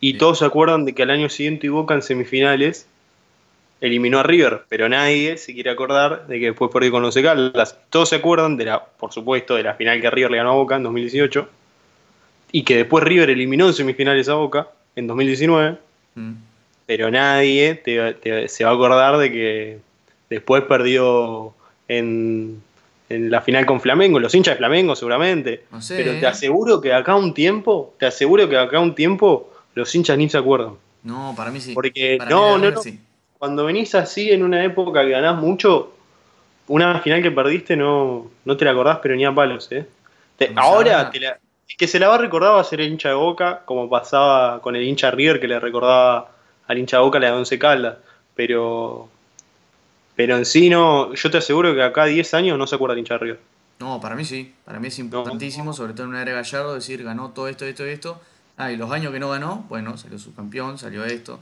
y 0.00 0.18
todos 0.18 0.40
se 0.40 0.44
acuerdan 0.44 0.84
de 0.84 0.94
que 0.94 1.04
al 1.04 1.10
año 1.10 1.28
siguiente 1.28 1.68
Boca 1.68 1.94
en 1.94 2.02
semifinales 2.02 2.88
eliminó 3.80 4.20
a 4.20 4.22
River, 4.22 4.62
pero 4.68 4.88
nadie 4.88 5.36
se 5.36 5.52
quiere 5.52 5.70
acordar 5.70 6.26
de 6.26 6.40
que 6.40 6.46
después 6.46 6.70
perdió 6.72 6.90
con 6.90 7.02
los 7.02 7.14
Caldas. 7.14 7.78
Todos 7.90 8.08
se 8.08 8.16
acuerdan 8.16 8.56
de 8.56 8.66
la, 8.66 8.84
por 8.84 9.12
supuesto, 9.12 9.54
de 9.54 9.62
la 9.62 9.74
final 9.74 10.00
que 10.00 10.10
River 10.10 10.30
le 10.30 10.36
ganó 10.38 10.52
a 10.52 10.54
Boca 10.54 10.76
en 10.76 10.82
2018 10.84 11.48
y 12.52 12.62
que 12.62 12.76
después 12.76 13.04
River 13.04 13.30
eliminó 13.30 13.66
en 13.66 13.74
semifinales 13.74 14.28
a 14.28 14.34
Boca 14.34 14.68
en 14.94 15.06
2019, 15.06 15.76
mm. 16.14 16.32
pero 16.86 17.10
nadie 17.10 17.82
se 18.48 18.64
va 18.64 18.70
a 18.70 18.74
acordar 18.74 19.18
de 19.18 19.30
que 19.30 19.78
después 20.30 20.62
perdió 20.64 21.54
en, 21.88 22.62
la 23.08 23.40
final 23.42 23.66
con 23.66 23.80
Flamengo, 23.80 24.18
los 24.18 24.34
hinchas 24.34 24.54
de 24.54 24.58
Flamengo 24.58 24.96
seguramente. 24.96 25.64
Pero 25.88 26.18
te 26.18 26.26
aseguro 26.26 26.80
que 26.80 26.92
acá 26.92 27.14
un 27.14 27.34
tiempo, 27.34 27.94
te 27.98 28.06
aseguro 28.06 28.48
que 28.48 28.56
acá 28.56 28.80
un 28.80 28.94
tiempo 28.94 29.52
los 29.74 29.94
hinchas 29.94 30.16
ni 30.18 30.28
se 30.28 30.38
acuerdan. 30.38 30.74
No, 31.02 31.34
para 31.36 31.52
mí 31.52 31.60
sí. 31.60 31.72
Porque 31.72 32.18
no, 32.28 32.58
no, 32.58 32.72
no, 32.72 32.80
cuando 33.46 33.64
venís 33.64 33.94
así 33.94 34.32
en 34.32 34.42
una 34.42 34.64
época 34.64 35.04
que 35.04 35.10
ganás 35.10 35.36
mucho, 35.36 35.92
una 36.66 36.98
final 36.98 37.22
que 37.22 37.30
perdiste 37.30 37.76
no, 37.76 38.28
no 38.44 38.56
te 38.56 38.64
la 38.64 38.72
acordás, 38.72 38.98
pero 39.00 39.14
ni 39.14 39.24
a 39.24 39.32
palos, 39.32 39.70
¿eh? 39.70 39.86
ahora 40.56 41.12
que 41.78 41.86
se 41.86 42.00
la 42.00 42.08
va 42.08 42.16
a 42.16 42.18
recordar 42.18 42.56
va 42.56 42.60
a 42.60 42.64
ser 42.64 42.80
el 42.80 42.88
hincha 42.88 43.10
de 43.10 43.14
Boca, 43.14 43.62
como 43.64 43.88
pasaba 43.88 44.60
con 44.60 44.74
el 44.74 44.82
hincha 44.82 45.12
River 45.12 45.38
que 45.38 45.46
le 45.46 45.60
recordaba 45.60 46.32
al 46.66 46.78
hincha 46.78 46.96
de 46.96 47.04
Boca 47.04 47.20
la 47.20 47.28
de 47.28 47.32
Once 47.34 47.56
Caldas, 47.56 47.98
pero 48.34 49.08
Pero 50.16 50.36
en 50.36 50.44
sí 50.44 50.68
no, 50.68 51.14
yo 51.14 51.30
te 51.30 51.38
aseguro 51.38 51.72
que 51.72 51.84
acá 51.84 52.06
10 52.06 52.34
años 52.34 52.58
no 52.58 52.66
se 52.66 52.74
acuerda 52.74 52.94
de 52.94 53.00
hincha 53.00 53.14
de 53.14 53.20
River. 53.20 53.40
No, 53.78 54.00
para 54.00 54.16
mí 54.16 54.24
sí. 54.24 54.52
Para 54.64 54.80
mí 54.80 54.88
es 54.88 54.98
importantísimo, 54.98 55.72
sobre 55.72 55.92
todo 55.92 56.02
en 56.02 56.08
una 56.08 56.22
era 56.22 56.32
Gallardo, 56.32 56.74
decir 56.74 57.04
ganó 57.04 57.30
todo 57.30 57.46
esto, 57.46 57.64
esto, 57.64 57.84
esto. 57.84 58.20
Ah, 58.56 58.72
y 58.72 58.76
los 58.76 58.90
años 58.90 59.12
que 59.12 59.20
no 59.20 59.30
ganó, 59.30 59.66
bueno, 59.68 59.96
salió 59.96 60.18
subcampeón, 60.18 60.78
salió 60.78 61.04
esto. 61.04 61.38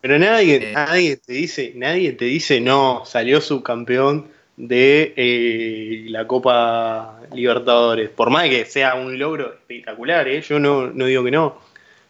Pero 0.00 0.18
nadie, 0.18 0.56
eh. 0.56 0.72
nadie 0.72 1.16
te 1.16 1.32
dice, 1.32 1.72
nadie 1.74 2.12
te 2.12 2.24
dice 2.26 2.60
no, 2.60 3.02
salió 3.04 3.40
subcampeón 3.40 4.28
de 4.56 5.12
eh, 5.16 6.06
la 6.10 6.26
Copa 6.26 7.20
Libertadores. 7.32 8.10
Por 8.10 8.30
más 8.30 8.48
que 8.48 8.64
sea 8.64 8.94
un 8.94 9.18
logro 9.18 9.52
espectacular, 9.52 10.26
¿eh? 10.28 10.40
yo 10.42 10.58
no, 10.58 10.88
no 10.88 11.06
digo 11.06 11.24
que 11.24 11.30
no. 11.30 11.58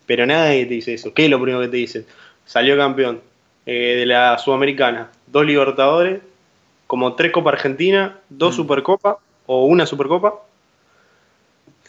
Pero 0.07 0.27
nadie 0.27 0.65
te 0.65 0.75
dice 0.75 0.95
eso. 0.95 1.13
¿Qué 1.13 1.25
es 1.25 1.31
lo 1.31 1.41
primero 1.41 1.61
que 1.61 1.69
te 1.69 1.77
dicen? 1.77 2.07
Salió 2.47 2.77
campeón 2.77 3.21
eh, 3.67 3.97
de 3.99 4.07
la 4.07 4.39
Sudamericana, 4.39 5.11
dos 5.27 5.45
Libertadores, 5.45 6.21
como 6.87 7.15
tres 7.15 7.33
Copa 7.33 7.51
Argentina, 7.51 8.19
dos 8.31 8.55
mm. 8.55 8.57
Supercopa 8.57 9.19
o 9.45 9.67
una 9.67 9.85
Supercopa, 9.85 10.43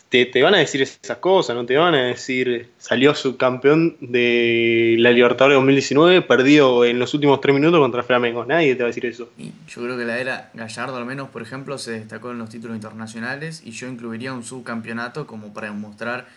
te, 0.10 0.42
van 0.42 0.56
a 0.56 0.58
decir 0.58 0.82
esas 0.82 1.18
cosas, 1.18 1.56
no 1.56 1.66
te 1.66 1.78
van 1.78 1.94
a 1.94 2.06
decir 2.06 2.70
salió 2.80 3.13
subcampeón 3.13 3.96
de 4.01 4.96
la 4.98 5.12
Libertadores 5.12 5.56
2019, 5.58 6.24
perdió 6.24 6.84
en 6.84 6.98
los 6.98 7.13
últimos 7.13 7.39
tres 7.42 7.54
minutos 7.54 7.80
contra 7.80 8.01
Flamengo. 8.01 8.44
Nadie 8.44 8.75
te 8.75 8.82
va 8.82 8.88
a 8.88 8.92
decir 8.92 9.06
eso. 9.06 9.30
yo 9.38 9.82
creo 9.84 9.98
que 9.98 10.06
la 10.06 10.18
era 10.18 10.50
Gallardo, 10.56 10.98
al 10.98 11.06
menos, 11.06 11.30
por 11.30 11.44
ejemplo, 11.44 11.78
se 11.78 11.92
destacó 11.92 12.32
en 12.32 12.39
los 12.39 12.50
títulos 12.50 12.75
internacionales 12.75 13.62
y 13.63 13.72
yo 13.72 13.88
incluiría 13.88 14.34
un 14.34 14.44
subcampeonato 14.44 15.28
como 15.28 15.54
para 15.54 15.68
demostrar 15.68 16.28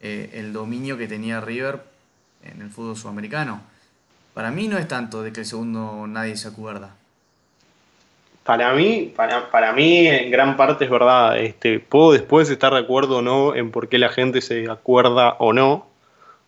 eh, 0.00 0.30
el 0.34 0.52
dominio 0.52 0.98
que 0.98 1.06
tenía 1.06 1.40
River 1.40 1.80
en 2.42 2.62
el 2.62 2.70
fútbol 2.70 2.96
sudamericano. 2.96 3.62
Para 4.34 4.50
mí 4.50 4.66
no 4.66 4.76
es 4.76 4.88
tanto 4.88 5.22
de 5.22 5.32
que 5.32 5.40
el 5.40 5.46
segundo 5.46 6.06
nadie 6.08 6.36
se 6.36 6.48
acuerda. 6.48 6.96
Para 8.44 8.72
mí, 8.74 9.12
para, 9.14 9.50
para 9.50 9.72
mí 9.72 10.06
en 10.06 10.30
gran 10.30 10.56
parte 10.56 10.84
es 10.84 10.90
verdad. 10.90 11.38
Este, 11.38 11.78
puedo 11.78 12.12
después 12.12 12.48
estar 12.50 12.72
de 12.72 12.78
acuerdo 12.78 13.18
o 13.18 13.22
no 13.22 13.54
en 13.54 13.70
por 13.70 13.88
qué 13.88 13.98
la 13.98 14.08
gente 14.08 14.40
se 14.40 14.68
acuerda 14.70 15.36
o 15.38 15.52
no, 15.52 15.86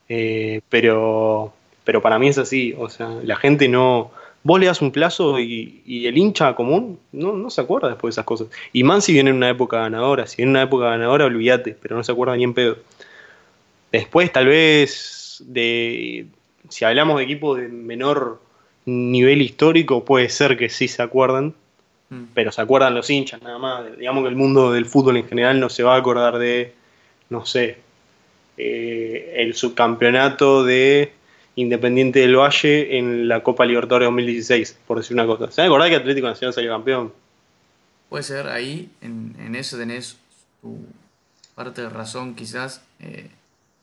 eh, 0.09 0.63
pero, 0.69 1.53
pero 1.85 2.03
para 2.03 2.19
mí 2.19 2.29
es 2.29 2.39
así. 2.39 2.75
O 2.79 2.89
sea, 2.89 3.09
la 3.23 3.37
gente 3.37 3.69
no. 3.69 4.11
Vos 4.45 4.59
le 4.59 4.67
das 4.67 4.83
un 4.83 4.91
plazo 4.91 5.39
y, 5.39 5.83
el 6.07 6.19
hincha 6.19 6.57
común 6.57 6.99
no, 7.13 7.33
no, 7.35 7.49
se 7.51 7.61
acuerda 7.61 7.89
después 7.89 8.15
de 8.15 8.21
esas 8.21 8.25
cosas. 8.25 8.49
Y 8.73 8.83
man 8.83 9.01
si 9.01 9.13
viene 9.13 9.31
en 9.31 9.37
una 9.37 9.51
época 9.51 9.79
ganadora. 9.79 10.27
Si 10.27 10.39
viene 10.39 10.51
en 10.51 10.57
una 10.57 10.63
época 10.63 10.87
ganadora, 10.87 11.27
olvídate, 11.27 11.77
pero 11.81 11.97
no 11.97 12.03
se 12.03 12.11
acuerda 12.11 12.37
ni 12.37 12.45
en 12.45 12.55
pedo. 12.55 12.79
Después, 13.93 14.33
tal 14.33 14.47
vez, 14.47 15.45
de 15.47 16.27
si 16.73 16.85
hablamos 16.85 17.19
de 17.19 17.25
equipos 17.25 17.59
de 17.59 17.69
menor 17.69 18.41
nivel 18.87 19.43
histórico, 19.43 20.05
puede 20.05 20.29
ser 20.31 20.57
que 20.57 20.69
sí 20.69 20.89
se 20.89 21.03
acuerdan, 21.03 21.55
Mm. 22.13 22.25
pero 22.35 22.53
se 22.53 22.61
acuerdan 22.61 22.95
los 22.95 23.09
hinchas 23.09 23.41
nada 23.41 23.57
más. 23.59 23.97
Digamos 23.97 24.23
que 24.23 24.29
el 24.29 24.37
mundo 24.37 24.71
del 24.71 24.85
fútbol 24.85 25.17
en 25.17 25.27
general 25.27 25.59
no 25.59 25.71
se 25.71 25.83
va 25.83 25.95
a 25.95 25.99
acordar 25.99 26.39
de, 26.39 26.75
no 27.31 27.47
sé, 27.47 27.79
eh, 28.59 29.33
el 29.39 29.55
subcampeonato 29.55 30.63
de 30.63 31.13
Independiente 31.57 32.21
del 32.21 32.37
Valle 32.37 32.99
en 32.99 33.29
la 33.29 33.43
Copa 33.43 33.65
Libertadores 33.65 34.07
2016, 34.09 34.79
por 34.87 34.99
decir 34.99 35.15
una 35.15 35.25
cosa. 35.25 35.51
¿Se 35.51 35.67
va 35.67 35.85
a 35.85 35.89
que 35.89 35.97
Atlético 35.97 36.27
Nacional 36.27 36.53
salió 36.53 36.71
campeón? 36.71 37.15
Puede 38.11 38.25
ser, 38.25 38.49
ahí 38.49 38.91
en, 39.01 39.55
eso 39.55 39.79
tenés 39.79 40.19
tu 40.61 40.85
parte 41.55 41.81
de 41.81 41.89
razón 41.89 42.35
quizás, 42.35 42.85
eh, 43.01 43.31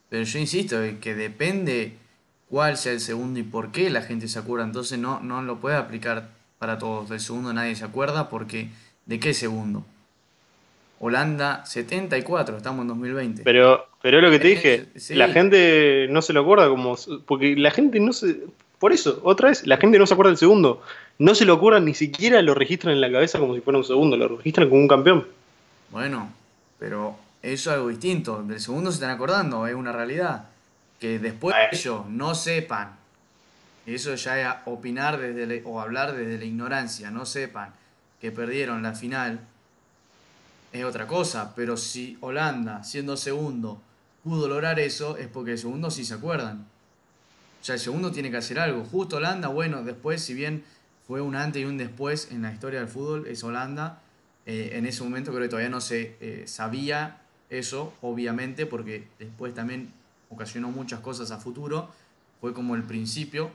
pero 0.09 0.23
yo 0.23 0.37
insisto 0.37 0.77
que 1.01 1.15
depende 1.15 1.93
cuál 2.47 2.77
sea 2.77 2.91
el 2.91 2.99
segundo 2.99 3.39
y 3.39 3.43
por 3.43 3.71
qué 3.71 3.89
la 3.89 4.03
gente 4.03 4.27
se 4.27 4.37
acuerda, 4.37 4.65
entonces 4.65 4.99
no, 4.99 5.19
no 5.19 5.41
lo 5.41 5.59
puede 5.59 5.77
aplicar 5.77 6.38
para 6.59 6.77
todos. 6.77 7.09
Del 7.09 7.19
segundo 7.19 7.51
nadie 7.53 7.75
se 7.75 7.85
acuerda 7.85 8.29
porque 8.29 8.69
¿de 9.05 9.19
qué 9.19 9.33
segundo? 9.33 9.83
Holanda 10.99 11.65
74, 11.65 12.57
estamos 12.57 12.81
en 12.83 12.89
2020. 12.89 13.43
Pero, 13.43 13.87
pero 14.01 14.17
es 14.17 14.23
lo 14.23 14.29
que 14.29 14.39
te 14.39 14.47
dije, 14.49 14.87
la 15.15 15.29
gente 15.29 16.07
no 16.09 16.21
se 16.21 16.33
lo 16.33 16.41
acuerda 16.41 16.67
como... 16.67 16.97
Porque 17.25 17.55
la 17.55 17.71
gente 17.71 17.99
no 17.99 18.11
se... 18.11 18.41
Por 18.79 18.91
eso, 18.91 19.19
otra 19.23 19.49
vez, 19.49 19.65
la 19.65 19.77
gente 19.77 19.97
no 19.97 20.05
se 20.05 20.13
acuerda 20.13 20.31
del 20.31 20.37
segundo. 20.37 20.81
No 21.17 21.35
se 21.35 21.45
lo 21.45 21.53
acuerdan, 21.53 21.85
ni 21.85 21.93
siquiera 21.93 22.41
lo 22.41 22.53
registran 22.53 22.93
en 22.93 23.01
la 23.01 23.11
cabeza 23.11 23.39
como 23.39 23.55
si 23.55 23.61
fuera 23.61 23.79
un 23.79 23.85
segundo, 23.85 24.17
lo 24.17 24.37
registran 24.37 24.69
como 24.69 24.81
un 24.81 24.87
campeón. 24.87 25.27
Bueno, 25.89 26.31
pero 26.77 27.15
eso 27.41 27.71
es 27.71 27.75
algo 27.75 27.89
distinto. 27.89 28.43
Del 28.43 28.59
segundo 28.59 28.91
se 28.91 28.95
están 28.95 29.11
acordando, 29.11 29.67
es 29.67 29.75
una 29.75 29.91
realidad. 29.91 30.49
Que 30.99 31.17
después 31.17 31.55
ellos 31.71 32.05
no 32.07 32.35
sepan 32.35 32.98
eso 33.95 34.13
ya 34.15 34.41
es 34.41 34.57
opinar 34.65 35.19
desde 35.19 35.63
o 35.65 35.81
hablar 35.81 36.15
desde 36.15 36.37
la 36.37 36.45
ignorancia, 36.45 37.11
no 37.11 37.25
sepan 37.25 37.73
que 38.19 38.31
perdieron 38.31 38.83
la 38.83 38.93
final, 38.93 39.39
es 40.71 40.83
otra 40.83 41.07
cosa. 41.07 41.53
Pero 41.55 41.77
si 41.77 42.17
Holanda, 42.21 42.83
siendo 42.83 43.17
segundo, 43.17 43.81
pudo 44.23 44.47
lograr 44.47 44.79
eso, 44.79 45.17
es 45.17 45.27
porque 45.27 45.53
el 45.53 45.57
segundo 45.57 45.89
sí 45.91 46.05
se 46.05 46.13
acuerdan. 46.13 46.65
O 47.61 47.65
sea, 47.65 47.75
el 47.75 47.81
segundo 47.81 48.11
tiene 48.11 48.31
que 48.31 48.37
hacer 48.37 48.59
algo. 48.59 48.83
Justo 48.85 49.17
Holanda, 49.17 49.47
bueno, 49.49 49.83
después, 49.83 50.21
si 50.21 50.33
bien 50.33 50.63
fue 51.07 51.21
un 51.21 51.35
antes 51.35 51.61
y 51.61 51.65
un 51.65 51.77
después 51.77 52.29
en 52.31 52.41
la 52.41 52.51
historia 52.51 52.79
del 52.79 52.89
fútbol, 52.89 53.27
es 53.27 53.43
Holanda. 53.43 54.01
Eh, 54.45 54.71
en 54.73 54.85
ese 54.85 55.03
momento 55.03 55.31
creo 55.31 55.43
que 55.43 55.49
todavía 55.49 55.69
no 55.69 55.81
se 55.81 56.15
eh, 56.21 56.43
sabía 56.47 57.21
eso, 57.49 57.93
obviamente, 58.01 58.65
porque 58.65 59.07
después 59.17 59.53
también 59.53 59.91
ocasionó 60.29 60.69
muchas 60.69 60.99
cosas 61.01 61.31
a 61.31 61.37
futuro. 61.37 61.89
Fue 62.39 62.53
como 62.53 62.75
el 62.75 62.83
principio 62.83 63.51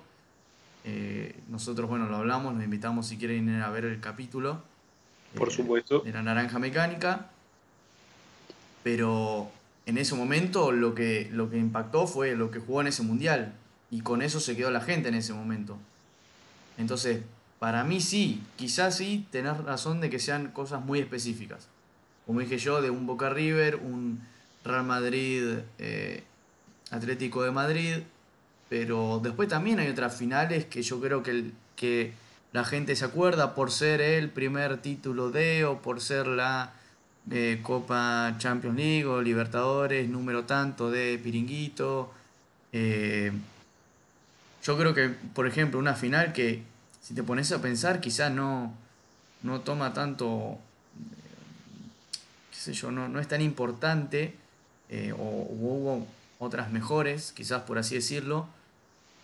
nosotros, 1.54 1.88
bueno, 1.88 2.08
lo 2.08 2.16
hablamos, 2.16 2.52
los 2.54 2.64
invitamos 2.64 3.06
si 3.06 3.16
quieren 3.16 3.48
ir 3.48 3.62
a 3.62 3.70
ver 3.70 3.84
el 3.84 4.00
capítulo. 4.00 4.60
Por 5.36 5.48
eh, 5.48 5.52
supuesto. 5.52 6.00
De 6.00 6.12
la 6.12 6.20
naranja 6.20 6.58
mecánica. 6.58 7.30
Pero 8.82 9.52
en 9.86 9.96
ese 9.96 10.16
momento 10.16 10.72
lo 10.72 10.96
que, 10.96 11.30
lo 11.32 11.48
que 11.50 11.56
impactó 11.56 12.08
fue 12.08 12.34
lo 12.34 12.50
que 12.50 12.58
jugó 12.58 12.80
en 12.80 12.88
ese 12.88 13.04
mundial. 13.04 13.54
Y 13.92 14.00
con 14.00 14.20
eso 14.20 14.40
se 14.40 14.56
quedó 14.56 14.72
la 14.72 14.80
gente 14.80 15.08
en 15.08 15.14
ese 15.14 15.32
momento. 15.32 15.78
Entonces, 16.76 17.22
para 17.60 17.84
mí 17.84 18.00
sí, 18.00 18.42
quizás 18.56 18.96
sí, 18.96 19.24
tenés 19.30 19.56
razón 19.58 20.00
de 20.00 20.10
que 20.10 20.18
sean 20.18 20.50
cosas 20.50 20.84
muy 20.84 20.98
específicas. 20.98 21.68
Como 22.26 22.40
dije 22.40 22.58
yo, 22.58 22.82
de 22.82 22.90
un 22.90 23.06
Boca 23.06 23.30
River, 23.30 23.76
un 23.76 24.20
Real 24.64 24.82
Madrid, 24.82 25.58
eh, 25.78 26.24
Atlético 26.90 27.44
de 27.44 27.52
Madrid, 27.52 27.98
pero 28.68 29.20
después 29.22 29.48
también 29.48 29.78
hay 29.78 29.88
otras 29.88 30.16
finales 30.16 30.64
que 30.64 30.82
yo 30.82 31.00
creo 31.00 31.22
que, 31.22 31.50
que 31.76 32.12
la 32.52 32.64
gente 32.64 32.94
se 32.96 33.04
acuerda 33.04 33.54
por 33.54 33.70
ser 33.70 34.00
el 34.00 34.30
primer 34.30 34.78
título 34.78 35.30
de 35.30 35.64
o 35.64 35.82
por 35.82 36.00
ser 36.00 36.26
la 36.26 36.72
eh, 37.30 37.60
Copa 37.62 38.34
Champions 38.38 38.76
League 38.76 39.06
o 39.06 39.22
Libertadores, 39.22 40.08
número 40.08 40.44
tanto 40.44 40.90
de 40.90 41.18
Piringuito. 41.22 42.12
Eh, 42.72 43.32
yo 44.62 44.78
creo 44.78 44.94
que, 44.94 45.08
por 45.08 45.46
ejemplo, 45.46 45.78
una 45.78 45.94
final 45.94 46.32
que 46.32 46.62
si 47.00 47.14
te 47.14 47.22
pones 47.22 47.50
a 47.52 47.60
pensar 47.60 48.00
quizás 48.00 48.30
no, 48.32 48.74
no 49.42 49.60
toma 49.60 49.92
tanto, 49.92 50.58
qué 52.50 52.56
sé 52.56 52.72
yo, 52.72 52.90
no, 52.90 53.08
no 53.08 53.20
es 53.20 53.28
tan 53.28 53.40
importante 53.40 54.34
eh, 54.88 55.12
o 55.12 55.46
hubo 55.50 56.06
otras 56.38 56.70
mejores, 56.70 57.32
quizás 57.32 57.62
por 57.62 57.78
así 57.78 57.94
decirlo, 57.94 58.46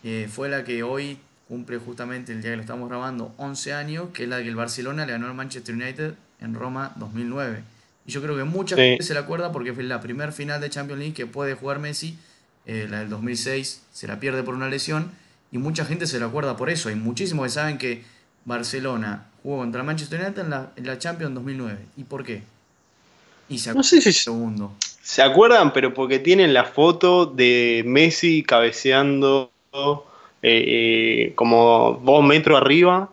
eh, 0.02 0.28
fue 0.32 0.48
la 0.48 0.64
que 0.64 0.82
hoy 0.82 1.18
cumple 1.48 1.78
justamente 1.78 2.32
el 2.32 2.42
día 2.42 2.52
que 2.52 2.56
lo 2.56 2.62
estamos 2.62 2.88
grabando 2.88 3.34
11 3.36 3.72
años, 3.72 4.08
que 4.12 4.24
es 4.24 4.28
la 4.28 4.42
que 4.42 4.48
el 4.48 4.56
Barcelona 4.56 5.04
le 5.04 5.12
ganó 5.12 5.26
al 5.26 5.34
Manchester 5.34 5.74
United 5.74 6.14
en 6.40 6.54
Roma 6.54 6.92
2009. 6.96 7.62
Y 8.06 8.12
yo 8.12 8.22
creo 8.22 8.36
que 8.36 8.44
mucha 8.44 8.76
gente 8.76 9.02
se 9.02 9.14
la 9.14 9.20
acuerda 9.20 9.52
porque 9.52 9.72
fue 9.72 9.82
la 9.82 10.00
primera 10.00 10.32
final 10.32 10.60
de 10.60 10.70
Champions 10.70 11.00
League 11.00 11.14
que 11.14 11.26
puede 11.26 11.54
jugar 11.54 11.78
Messi, 11.78 12.16
eh, 12.66 12.86
la 12.88 13.00
del 13.00 13.08
2006 13.10 13.82
se 13.92 14.06
la 14.06 14.20
pierde 14.20 14.42
por 14.42 14.54
una 14.54 14.68
lesión, 14.68 15.10
y 15.52 15.58
mucha 15.58 15.84
gente 15.84 16.06
se 16.06 16.20
la 16.20 16.26
acuerda 16.26 16.56
por 16.56 16.70
eso. 16.70 16.88
Hay 16.88 16.94
muchísimos 16.94 17.44
que 17.44 17.50
saben 17.50 17.78
que 17.78 18.04
Barcelona 18.44 19.26
jugó 19.42 19.58
contra 19.58 19.80
el 19.80 19.86
Manchester 19.86 20.20
United 20.20 20.42
en 20.42 20.50
la, 20.50 20.72
en 20.76 20.86
la 20.86 20.98
Champions 20.98 21.34
2009. 21.34 21.78
¿Y 21.96 22.04
por 22.04 22.24
qué? 22.24 22.42
Y 23.48 23.58
se 23.58 23.74
no 23.74 23.82
sé 23.82 24.00
si 24.00 24.12
segundo. 24.12 24.76
Se 25.10 25.22
acuerdan, 25.22 25.72
pero 25.72 25.92
porque 25.92 26.20
tienen 26.20 26.54
la 26.54 26.62
foto 26.62 27.26
de 27.26 27.82
Messi 27.84 28.44
cabeceando 28.44 29.50
eh, 29.72 29.82
eh, 30.40 31.32
como 31.34 32.00
dos 32.04 32.22
metros 32.22 32.60
arriba, 32.60 33.10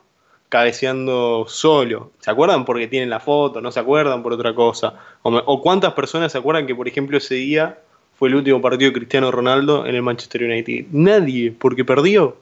cabeceando 0.48 1.46
solo. 1.48 2.12
¿Se 2.20 2.30
acuerdan 2.30 2.66
porque 2.66 2.86
tienen 2.86 3.10
la 3.10 3.20
foto? 3.20 3.62
¿No 3.62 3.72
se 3.72 3.80
acuerdan 3.80 4.22
por 4.22 4.32
otra 4.32 4.54
cosa? 4.54 4.94
O, 5.24 5.60
cuántas 5.64 5.94
personas 5.94 6.32
se 6.32 6.38
acuerdan 6.38 6.68
que, 6.68 6.76
por 6.76 6.88
ejemplo, 6.88 7.18
ese 7.18 7.34
día 7.34 7.80
fue 8.20 8.30
el 8.30 8.36
último 8.36 8.62
partido 8.62 8.92
de 8.92 9.00
Cristiano 9.00 9.32
Ronaldo 9.32 9.88
en 9.88 9.96
el 9.96 10.04
Manchester 10.04 10.44
United? 10.44 10.86
Nadie, 10.92 11.52
porque 11.52 11.84
perdió. 11.84 12.38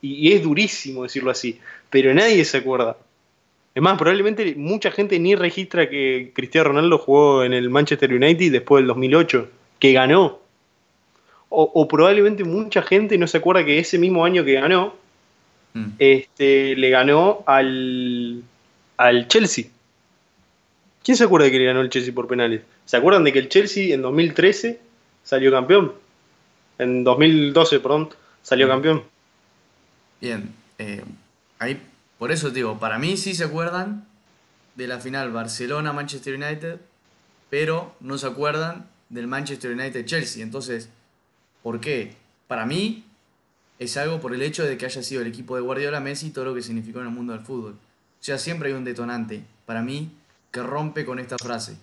Y, 0.00 0.32
es 0.32 0.42
durísimo 0.42 1.02
decirlo 1.02 1.30
así, 1.30 1.60
pero 1.90 2.14
nadie 2.14 2.46
se 2.46 2.56
acuerda. 2.56 2.96
Es 3.74 3.82
más, 3.82 3.96
probablemente 3.98 4.54
mucha 4.56 4.90
gente 4.90 5.18
ni 5.18 5.34
registra 5.34 5.88
que 5.88 6.32
Cristiano 6.34 6.68
Ronaldo 6.68 6.98
jugó 6.98 7.44
en 7.44 7.52
el 7.52 7.70
Manchester 7.70 8.12
United 8.12 8.50
después 8.50 8.82
del 8.82 8.88
2008, 8.88 9.48
que 9.78 9.92
ganó 9.92 10.40
o, 11.52 11.88
probablemente 11.88 12.44
mucha 12.44 12.80
gente 12.80 13.18
no 13.18 13.26
se 13.26 13.38
acuerda 13.38 13.64
que 13.64 13.78
ese 13.80 13.98
mismo 13.98 14.24
año 14.24 14.44
que 14.44 14.52
ganó, 14.52 14.94
mm. 15.74 15.86
este, 15.98 16.76
le 16.76 16.90
ganó 16.90 17.42
al, 17.46 18.44
al 18.96 19.26
Chelsea. 19.26 19.64
¿Quién 21.02 21.16
se 21.16 21.24
acuerda 21.24 21.46
de 21.46 21.52
que 21.52 21.58
le 21.58 21.64
ganó 21.64 21.80
el 21.80 21.90
Chelsea 21.90 22.14
por 22.14 22.28
penales? 22.28 22.62
¿Se 22.84 22.96
acuerdan 22.96 23.24
de 23.24 23.32
que 23.32 23.40
el 23.40 23.48
Chelsea 23.48 23.92
en 23.92 24.02
2013 24.02 24.78
salió 25.24 25.50
campeón? 25.50 25.92
En 26.78 27.02
2012, 27.02 27.80
perdón, 27.80 28.10
salió 28.42 28.68
campeón. 28.68 29.02
Bien, 30.20 30.54
eh, 30.78 31.02
ahí, 31.58 31.80
por 32.20 32.32
eso 32.32 32.50
digo, 32.50 32.78
para 32.78 32.98
mí 32.98 33.16
sí 33.16 33.34
se 33.34 33.44
acuerdan 33.44 34.04
de 34.74 34.86
la 34.86 35.00
final 35.00 35.32
Barcelona-Manchester 35.32 36.34
United, 36.34 36.78
pero 37.48 37.94
no 38.00 38.18
se 38.18 38.26
acuerdan 38.26 38.86
del 39.08 39.26
Manchester 39.26 39.70
United-Chelsea. 39.70 40.42
Entonces, 40.42 40.90
¿por 41.62 41.80
qué? 41.80 42.12
Para 42.46 42.66
mí 42.66 43.04
es 43.78 43.96
algo 43.96 44.20
por 44.20 44.34
el 44.34 44.42
hecho 44.42 44.64
de 44.64 44.76
que 44.76 44.84
haya 44.84 45.02
sido 45.02 45.22
el 45.22 45.28
equipo 45.28 45.56
de 45.56 45.62
Guardiola 45.62 45.98
Messi 46.00 46.26
y 46.26 46.30
todo 46.30 46.44
lo 46.44 46.54
que 46.54 46.60
significó 46.60 47.00
en 47.00 47.06
el 47.06 47.12
mundo 47.12 47.32
del 47.32 47.40
fútbol. 47.40 47.72
O 47.72 48.22
sea, 48.22 48.36
siempre 48.36 48.68
hay 48.68 48.74
un 48.74 48.84
detonante, 48.84 49.42
para 49.64 49.80
mí, 49.80 50.10
que 50.52 50.62
rompe 50.62 51.06
con 51.06 51.20
esta 51.20 51.38
frase. 51.38 51.78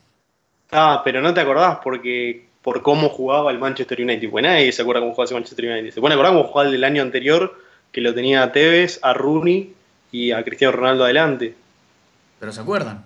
Ah, 0.70 1.02
pero 1.04 1.20
no 1.20 1.34
te 1.34 1.42
acordás 1.42 1.80
porque 1.84 2.46
por 2.62 2.84
cómo 2.84 3.10
jugaba 3.10 3.50
el 3.50 3.58
Manchester 3.58 4.00
United. 4.04 4.30
Pues 4.30 4.44
nadie 4.44 4.72
se 4.72 4.84
acuerda 4.84 5.02
cómo 5.02 5.14
jugaba 5.14 5.26
ese 5.26 5.34
Manchester 5.34 5.66
United. 5.66 5.96
Se 5.96 6.00
a 6.00 6.14
acordar 6.14 6.34
cómo 6.34 6.44
jugaba 6.44 6.68
el 6.68 6.74
del 6.74 6.84
año 6.84 7.02
anterior, 7.02 7.60
que 7.92 8.02
lo 8.02 8.14
tenía 8.14 8.44
a 8.44 8.52
Tevez, 8.52 9.00
a 9.02 9.16
Rooney 9.16 9.74
y 10.12 10.32
a 10.32 10.44
Cristiano 10.44 10.76
Ronaldo 10.76 11.04
adelante. 11.04 11.56
Pero 12.40 12.52
se 12.52 12.62
acuerdan. 12.62 13.06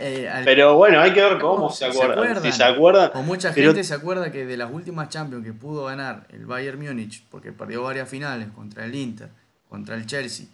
Eh, 0.00 0.28
pero 0.44 0.74
bueno, 0.74 1.00
hay 1.00 1.12
que 1.12 1.22
ver 1.22 1.38
cómo 1.38 1.70
se 1.70 1.86
acuerdan. 1.86 2.42
Si 2.42 2.50
se 2.50 2.64
acuerdan. 2.64 3.10
O 3.14 3.22
mucha 3.22 3.52
gente 3.52 3.84
se 3.84 3.94
acuerda 3.94 4.32
que 4.32 4.44
de 4.44 4.56
las 4.56 4.72
últimas 4.72 5.08
Champions 5.10 5.44
que 5.44 5.52
pudo 5.52 5.84
ganar 5.84 6.26
el 6.30 6.46
Bayern 6.46 6.80
Múnich, 6.80 7.22
porque 7.30 7.52
perdió 7.52 7.82
varias 7.82 8.08
finales 8.08 8.48
contra 8.54 8.84
el 8.84 8.94
Inter, 8.94 9.28
contra 9.68 9.94
el 9.94 10.06
Chelsea, 10.06 10.46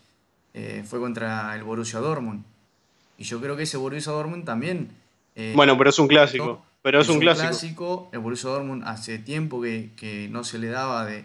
eh, 0.54 0.84
fue 0.86 1.00
contra 1.00 1.54
el 1.54 1.62
Borussia 1.62 2.00
Dortmund. 2.00 2.44
Y 3.16 3.24
yo 3.24 3.40
creo 3.40 3.56
que 3.56 3.62
ese 3.62 3.76
Borussia 3.76 4.12
Dortmund 4.12 4.44
también. 4.44 4.90
Eh, 5.34 5.52
bueno, 5.56 5.78
pero 5.78 5.90
es 5.90 5.98
un 5.98 6.08
clásico. 6.08 6.62
Pero 6.82 7.00
es, 7.00 7.08
un, 7.08 7.20
clásico. 7.20 8.10
El 8.12 8.18
Borussia 8.18 8.50
Dortmund 8.50 8.82
hace 8.84 9.18
tiempo 9.18 9.62
que, 9.62 10.28
no 10.30 10.42
se 10.42 10.58
le 10.58 10.68
daba 10.68 11.06
de, 11.06 11.24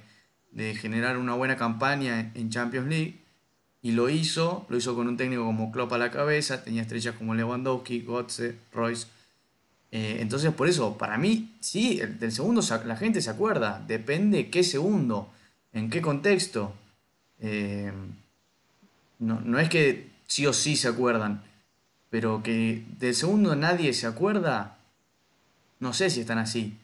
de 0.51 0.75
generar 0.75 1.17
una 1.17 1.33
buena 1.33 1.57
campaña 1.57 2.31
en 2.33 2.49
Champions 2.49 2.87
League 2.87 3.27
y 3.81 3.91
lo 3.91 4.09
hizo, 4.09 4.65
lo 4.69 4.77
hizo 4.77 4.95
con 4.95 5.07
un 5.07 5.17
técnico 5.17 5.45
como 5.45 5.71
Klopp 5.71 5.93
a 5.93 5.97
la 5.97 6.11
cabeza, 6.11 6.63
tenía 6.63 6.81
estrellas 6.81 7.15
como 7.15 7.35
Lewandowski, 7.35 8.01
Götze, 8.01 8.57
Royce. 8.73 9.07
Eh, 9.91 10.17
entonces, 10.19 10.51
por 10.53 10.67
eso, 10.67 10.97
para 10.97 11.17
mí, 11.17 11.55
sí, 11.61 11.99
el, 12.01 12.19
del 12.19 12.31
segundo 12.31 12.61
la 12.85 12.97
gente 12.97 13.21
se 13.21 13.29
acuerda, 13.29 13.83
depende 13.87 14.49
qué 14.49 14.63
segundo, 14.63 15.31
en 15.73 15.89
qué 15.89 16.01
contexto. 16.01 16.73
Eh, 17.39 17.91
no, 19.19 19.39
no 19.41 19.59
es 19.59 19.69
que 19.69 20.09
sí 20.27 20.45
o 20.45 20.53
sí 20.53 20.75
se 20.75 20.89
acuerdan, 20.89 21.43
pero 22.09 22.43
que 22.43 22.83
del 22.99 23.15
segundo 23.15 23.55
nadie 23.55 23.93
se 23.93 24.07
acuerda, 24.07 24.79
no 25.79 25.93
sé 25.93 26.09
si 26.09 26.21
están 26.21 26.39
así. 26.39 26.77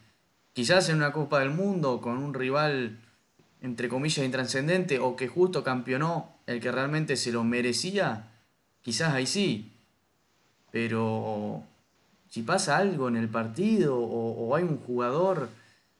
Quizás 0.52 0.88
en 0.88 0.96
una 0.96 1.12
Copa 1.12 1.40
del 1.40 1.50
Mundo 1.50 2.00
con 2.00 2.16
un 2.18 2.32
rival 2.32 2.98
entre 3.64 3.88
comillas 3.88 4.26
intranscendente 4.26 4.98
o 4.98 5.16
que 5.16 5.26
justo 5.26 5.64
campeonó 5.64 6.36
el 6.46 6.60
que 6.60 6.70
realmente 6.70 7.16
se 7.16 7.32
lo 7.32 7.44
merecía, 7.44 8.28
quizás 8.82 9.14
ahí 9.14 9.26
sí. 9.26 9.72
Pero 10.70 11.62
si 12.28 12.42
pasa 12.42 12.76
algo 12.76 13.08
en 13.08 13.16
el 13.16 13.30
partido 13.30 13.96
o, 13.98 14.54
hay 14.54 14.64
un 14.64 14.76
jugador 14.76 15.48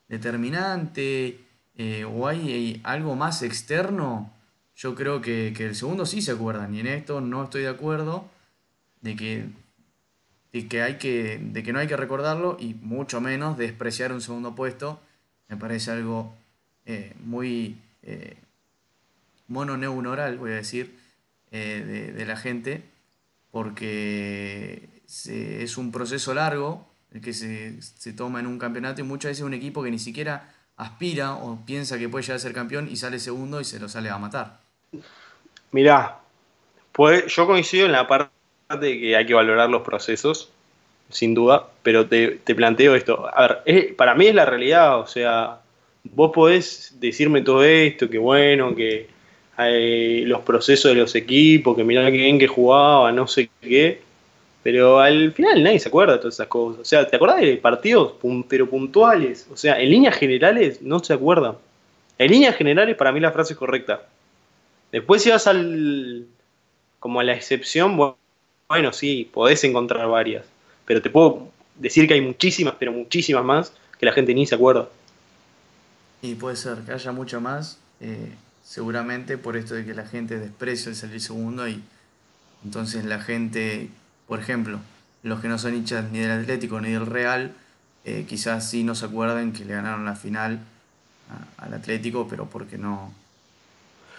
determinante 0.09 1.41
eh, 1.79 2.05
o 2.05 2.29
hay, 2.29 2.83
algo 2.85 3.17
más 3.17 3.43
externo, 3.43 4.31
yo 4.77 4.95
creo 4.95 5.23
que, 5.23 5.49
el 5.49 5.75
segundo 5.75 6.05
sí 6.05 6.21
se 6.21 6.33
acuerdan. 6.33 6.75
Y 6.75 6.81
en 6.81 6.89
esto 6.89 7.23
no 7.23 7.45
estoy 7.45 7.63
de 7.63 7.69
acuerdo 7.69 8.27
de 9.01 9.17
que, 9.17 9.47
de 10.53 10.69
que, 10.69 10.83
hay 10.83 10.99
que, 10.99 11.41
de 11.43 11.63
que 11.63 11.73
no 11.73 11.79
hay 11.79 11.87
que 11.87 11.97
recordarlo 11.97 12.59
y 12.61 12.75
mucho 12.75 13.23
menos 13.23 13.57
despreciar 13.57 14.13
un 14.13 14.21
segundo 14.21 14.55
puesto. 14.55 15.01
Me 15.49 15.57
parece 15.57 15.91
algo 15.93 16.35
eh, 16.87 17.13
muy 17.25 17.77
eh, 18.03 18.37
mononeuronal, 19.49 20.37
voy 20.39 20.53
a 20.53 20.57
decir, 20.57 20.99
eh, 21.51 22.13
de, 22.17 22.27
la 22.27 22.37
gente, 22.37 22.83
porque 23.51 24.89
es 25.07 25.77
un 25.77 25.93
proceso 25.93 26.35
largo 26.35 26.87
el 27.13 27.21
que 27.21 27.33
se, 27.33 28.13
toma 28.13 28.41
en 28.41 28.47
un 28.47 28.59
campeonato 28.59 29.01
y 29.01 29.05
muchas 29.05 29.31
veces 29.31 29.45
un 29.45 29.55
equipo 29.55 29.83
que 29.83 29.91
ni 29.91 29.99
siquiera 29.99 30.53
aspira 30.77 31.35
o 31.35 31.65
piensa 31.65 31.99
que 31.99 32.09
puede 32.09 32.23
llegar 32.23 32.37
a 32.37 32.41
ser 32.41 32.53
campeón 32.53 32.89
y 32.91 32.97
sale 32.97 33.21
segundo 33.21 33.61
y 33.61 33.65
se 33.65 33.79
lo 33.79 33.89
sale 33.89 34.11
a 34.11 34.19
matar. 34.19 34.59
Mirá, 35.71 36.19
pues 36.91 37.33
yo 37.35 37.47
coincido 37.47 37.87
en 37.87 37.93
la 37.93 38.09
parte 38.09 38.31
de 38.81 38.99
que 38.99 39.17
hay 39.17 39.25
que 39.25 39.35
valorar 39.35 39.71
los 39.71 39.83
procesos, 39.83 40.51
sin 41.09 41.35
duda, 41.35 41.69
pero 41.83 42.09
te, 42.09 42.39
planteo 42.57 42.95
esto. 42.97 43.31
A 43.33 43.63
ver, 43.65 43.97
para 43.97 44.15
mí 44.15 44.27
es 44.27 44.35
la 44.35 44.45
realidad, 44.45 44.99
o 44.99 45.07
sea, 45.07 45.61
vos 46.05 46.31
podés 46.33 46.95
decirme 47.01 47.43
todo 47.43 47.65
esto, 47.65 48.09
que 48.09 48.19
bueno, 48.19 48.75
que 48.75 49.09
los 50.27 50.41
procesos 50.43 50.93
de 50.93 51.01
los 51.01 51.15
equipos, 51.15 51.77
que 51.77 51.85
mirá 51.85 52.05
que 52.11 52.17
bien 52.17 52.39
que 52.39 52.47
jugaba, 52.47 53.11
no 53.13 53.27
sé 53.27 53.51
qué. 53.61 54.03
Pero 54.63 54.99
al 54.99 55.33
final 55.33 55.63
nadie 55.63 55.79
se 55.79 55.89
acuerda 55.89 56.15
de 56.15 56.21
todas 56.21 56.35
esas 56.35 56.47
cosas. 56.47 56.81
O 56.81 56.85
sea, 56.87 57.07
¿te 57.07 57.17
acordás 57.17 57.41
de 57.41 57.57
partidos 57.59 58.15
pero 58.49 58.69
puntuales? 58.69 59.47
O 59.53 59.57
sea, 59.57 59.79
en 59.79 59.91
líneas 59.91 60.17
generales 60.17 60.81
no 60.81 61.05
se 61.05 61.13
acuerdan. 61.13 61.57
En 62.17 62.31
líneas 62.31 62.57
generales 62.57 62.97
para 62.97 63.13
mí 63.13 63.21
la 63.21 63.31
frase 63.31 63.53
es 63.53 63.59
correcta. 63.59 64.07
Después 64.91 65.23
si 65.23 65.31
vas 65.31 65.47
al 65.47 66.27
como 66.99 67.21
a 67.21 67.25
la 67.25 67.35
excepción, 67.35 67.99
bueno, 68.69 68.93
sí, 68.95 69.29
podés 69.33 69.63
encontrar 69.65 70.09
varias. 70.09 70.47
Pero 70.87 71.03
te 71.03 71.11
puedo 71.11 71.49
decir 71.77 72.09
que 72.09 72.15
hay 72.15 72.23
muchísimas, 72.23 72.75
pero 72.79 72.93
muchísimas 72.93 73.45
más 73.45 73.73
que 73.99 74.07
la 74.07 74.13
gente 74.13 74.33
ni 74.33 74.47
se 74.47 74.55
acuerda. 74.55 74.89
Y 76.25 76.37
puede 76.37 76.57
ser 76.57 76.79
que 76.79 76.93
haya 76.93 77.13
mucho 77.13 77.43
más. 77.43 77.79
Eh, 78.01 78.33
seguramente 78.65 79.37
por 79.37 79.59
esto 79.59 79.75
de 79.75 79.85
que 79.85 79.93
la 79.93 80.07
gente 80.07 80.39
desprecia 80.39 80.89
el 80.89 80.97
salir 80.97 81.21
segundo 81.21 81.69
y 81.69 81.83
entonces 82.65 83.05
la 83.05 83.21
gente, 83.21 83.91
por 84.27 84.41
ejemplo, 84.41 84.79
los 85.23 85.41
que 85.41 85.49
no 85.49 85.59
son 85.59 85.75
hinchas 85.75 86.11
ni 86.11 86.21
del 86.21 86.31
Atlético 86.31 86.81
ni 86.81 86.93
del 86.93 87.05
Real, 87.05 87.53
eh, 88.07 88.25
quizás 88.27 88.71
sí 88.71 88.85
no 88.85 88.95
se 88.95 89.05
acuerden 89.05 89.53
que 89.53 89.67
le 89.67 89.75
ganaron 89.75 90.07
la 90.07 90.17
final 90.17 90.61
al 91.59 91.75
Atlético, 91.75 92.27
pero 92.29 92.47
porque 92.47 92.79
no... 92.79 93.13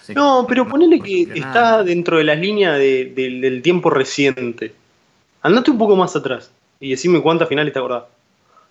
No, 0.10 0.46
pero 0.48 0.68
ponele 0.68 1.00
que 1.00 1.24
está 1.34 1.82
dentro 1.82 2.20
de 2.20 2.24
las 2.26 2.38
líneas 2.38 2.78
del 2.78 3.62
tiempo 3.64 3.90
reciente. 3.90 4.76
Andate 5.42 5.72
un 5.72 5.80
poco 5.80 5.96
más 5.96 6.16
atrás 6.16 6.52
y 6.80 6.92
decime 6.92 7.20
cuántas 7.24 7.50
finales 7.50 7.74
te 7.74 7.80
acordás. 7.80 8.04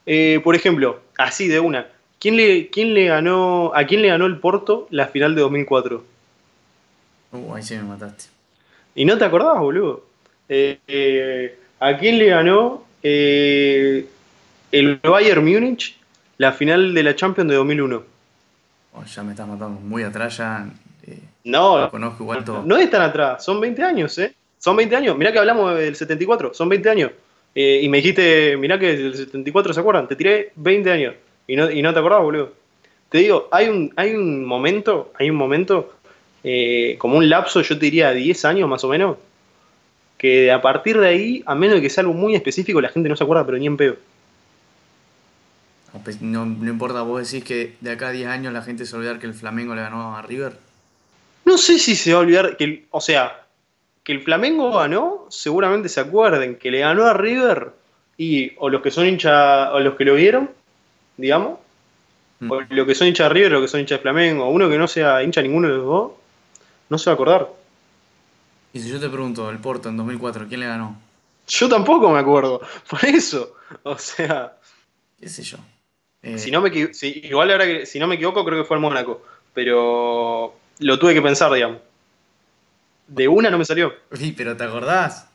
Eh, 0.07 0.41
por 0.45 0.55
ejemplo, 0.55 1.01
así 1.19 1.49
de 1.49 1.59
una, 1.59 1.89
¿Quién 2.19 2.37
le, 2.37 2.69
quién 2.71 2.95
le 2.95 3.07
ganó, 3.07 3.73
¿A 3.75 3.85
quién 3.85 4.03
le 4.03 4.09
ganó 4.09 4.27
el 4.27 4.39
Porto 4.39 4.87
la 4.91 5.09
final 5.09 5.35
de 5.35 5.43
2004? 5.43 6.05
Uh, 7.33 7.55
ahí 7.55 7.63
sí 7.63 7.75
me 7.75 7.83
mataste. 7.83 8.27
¿Y 8.95 9.05
no 9.05 9.19
te 9.19 9.25
acordabas, 9.25 9.61
boludo? 9.61 10.05
Eh, 10.49 10.79
eh, 10.87 11.59
¿A 11.81 11.97
quién 11.99 12.19
le 12.19 12.27
ganó 12.27 12.85
eh, 13.03 14.07
el 14.71 15.01
Bayern 15.03 15.45
Múnich 15.45 15.97
la 16.39 16.53
final 16.53 16.95
de 16.95 17.03
la 17.03 17.17
Champions 17.17 17.51
de 17.51 17.57
2001? 17.57 18.03
ya 19.13 19.23
me 19.25 19.33
estás 19.33 19.49
matando 19.49 19.81
muy 19.81 20.05
atrás, 20.05 20.37
ya. 20.37 20.67
no, 21.43 21.91
conozco 21.91 22.23
igual 22.23 22.45
todo. 22.45 22.63
No 22.65 22.77
es 22.77 22.89
tan 22.91 23.03
atrás, 23.03 23.45
son 23.45 23.61
20 23.61 23.83
años, 23.83 24.17
¿eh? 24.19 24.35
Son 24.59 24.77
20 24.77 24.97
años. 24.97 25.19
Mirá 25.19 25.33
que 25.33 25.41
hablamos 25.41 25.77
del 25.77 25.97
74, 25.97 26.55
son 26.55 26.69
20 26.69 26.89
años. 26.89 27.11
y 27.55 27.89
me 27.89 27.99
dijiste, 27.99 28.57
mirá 28.57 28.79
que 28.79 28.97
del 28.97 29.17
74 29.17 29.75
se 29.75 29.81
acuerdan, 29.81 30.07
te 30.07 30.15
tiré 30.15 30.53
20 30.55 30.91
años. 30.93 31.15
Y 31.47 31.57
no, 31.57 31.71
y 31.71 31.83
no 31.83 31.93
te 31.93 31.99
acordás, 31.99 32.23
boludo. 32.23 32.53
Te 33.09 33.19
digo, 33.19 33.49
hay 33.53 33.69
un, 33.69 33.93
hay 33.97 34.15
un 34.15 34.45
momento, 34.45 35.13
hay 35.19 35.31
un 35.31 35.37
momento, 35.37 35.95
eh, 36.43 36.97
como 36.99 37.19
un 37.19 37.29
lapso, 37.29 37.61
yo 37.61 37.79
te 37.79 37.85
diría 37.85 38.11
10 38.11 38.45
años 38.45 38.69
más 38.69 38.83
o 38.85 38.89
menos, 38.89 39.19
que 40.19 40.51
a 40.51 40.61
partir 40.61 40.99
de 40.99 41.09
ahí, 41.09 41.43
a 41.47 41.55
menos 41.55 41.77
de 41.77 41.83
que 41.83 41.91
sea 41.91 42.03
algo 42.03 42.15
muy 42.15 42.35
específico, 42.35 42.81
la 42.81 42.89
gente 42.89 43.09
no 43.09 43.17
se 43.17 43.25
acuerda, 43.25 43.45
pero 43.47 43.59
ni 43.59 43.67
en 43.67 43.77
pedo. 43.77 43.97
Pues, 46.03 46.21
no, 46.21 46.45
no 46.45 46.69
importa, 46.69 47.03
vos 47.03 47.31
decís 47.31 47.45
que 47.45 47.77
de 47.81 47.93
acá 47.93 48.09
a 48.09 48.13
10 48.13 48.29
años 48.29 48.53
la 48.53 48.63
gente 48.63 48.85
se 48.85 48.93
va 48.93 48.97
a 48.97 49.01
olvidar 49.01 49.21
que 49.21 49.27
el 49.27 49.35
Flamengo 49.35 49.75
le 49.75 49.83
ganó 49.83 50.17
a 50.17 50.23
River. 50.23 50.57
No 51.45 51.57
sé 51.57 51.79
si 51.79 51.95
se 51.95 52.13
va 52.13 52.19
a 52.19 52.23
olvidar 52.23 52.57
que, 52.57 52.87
o 52.91 53.01
sea, 53.01 53.45
que 54.03 54.13
el 54.13 54.23
Flamengo 54.23 54.73
ganó, 54.73 55.27
seguramente 55.31 55.89
se 55.89 56.01
acuerden 56.01 56.57
que 56.57 56.71
le 56.71 56.81
ganó 56.81 57.05
a 57.07 57.15
River 57.15 57.71
y 58.19 58.53
o 58.59 58.71
los 58.71 58.83
que 58.83 58.91
son 58.91 59.07
hinchas 59.07 59.71
o 59.73 59.79
los 59.81 59.95
que 59.95 60.05
lo 60.05 60.15
vieron 60.15 60.51
digamos, 61.17 61.59
mm. 62.41 62.51
o 62.51 62.61
lo 62.61 62.87
que 62.87 62.95
son 62.95 63.09
hinchas 63.09 63.29
de 63.29 63.35
River 63.35 63.53
lo 63.53 63.61
que 63.61 63.69
son 63.69 63.81
hinchas 63.81 63.99
de 63.99 64.03
Flamengo, 64.03 64.49
uno 64.49 64.69
que 64.69 64.79
no 64.79 64.89
sea 64.89 65.23
hincha 65.23 65.43
ninguno 65.43 65.69
de 65.69 65.75
los 65.75 65.85
dos, 65.85 66.13
no 66.89 66.99
se 66.99 67.11
va 67.11 67.13
a 67.13 67.15
acordar. 67.15 67.49
Y 68.73 68.81
si 68.81 68.91
yo 68.91 68.99
te 68.99 69.09
pregunto, 69.09 69.51
el 69.51 69.59
Porto 69.59 69.89
en 69.89 69.97
2004, 69.97 70.47
¿quién 70.49 70.61
le 70.61 70.67
ganó? 70.67 70.97
Yo 71.47 71.69
tampoco 71.69 72.11
me 72.11 72.19
acuerdo, 72.19 72.61
por 72.91 73.05
eso, 73.05 73.55
o 73.83 73.99
sea... 73.99 74.57
¿Qué 75.21 75.29
sé 75.29 75.43
yo? 75.43 75.59
Eh, 76.23 76.39
si 76.39 76.51
no 76.51 76.63
me, 76.63 76.71
igual 76.71 77.51
ahora 77.51 77.67
que, 77.67 77.87
si 77.87 77.99
no 77.99 78.07
me 78.07 78.15
equivoco, 78.15 78.45
creo 78.45 78.63
que 78.63 78.67
fue 78.67 78.77
el 78.77 78.81
Mónaco. 78.81 79.23
pero 79.53 80.55
lo 80.79 80.99
tuve 80.99 81.15
que 81.15 81.23
pensar, 81.23 81.53
digamos. 81.53 81.79
De 83.07 83.29
una 83.29 83.51
no 83.51 83.59
me 83.59 83.65
salió. 83.65 83.93
Sí, 84.13 84.33
pero 84.37 84.57
¿te 84.57 84.65
acordás? 84.65 85.29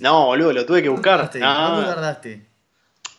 No, 0.00 0.26
boludo, 0.26 0.52
lo 0.52 0.66
tuve 0.66 0.82
que 0.82 0.88
buscar. 0.88 1.30
¿Cuánto 1.30 1.38
No, 1.38 1.84
tardaste? 1.84 2.42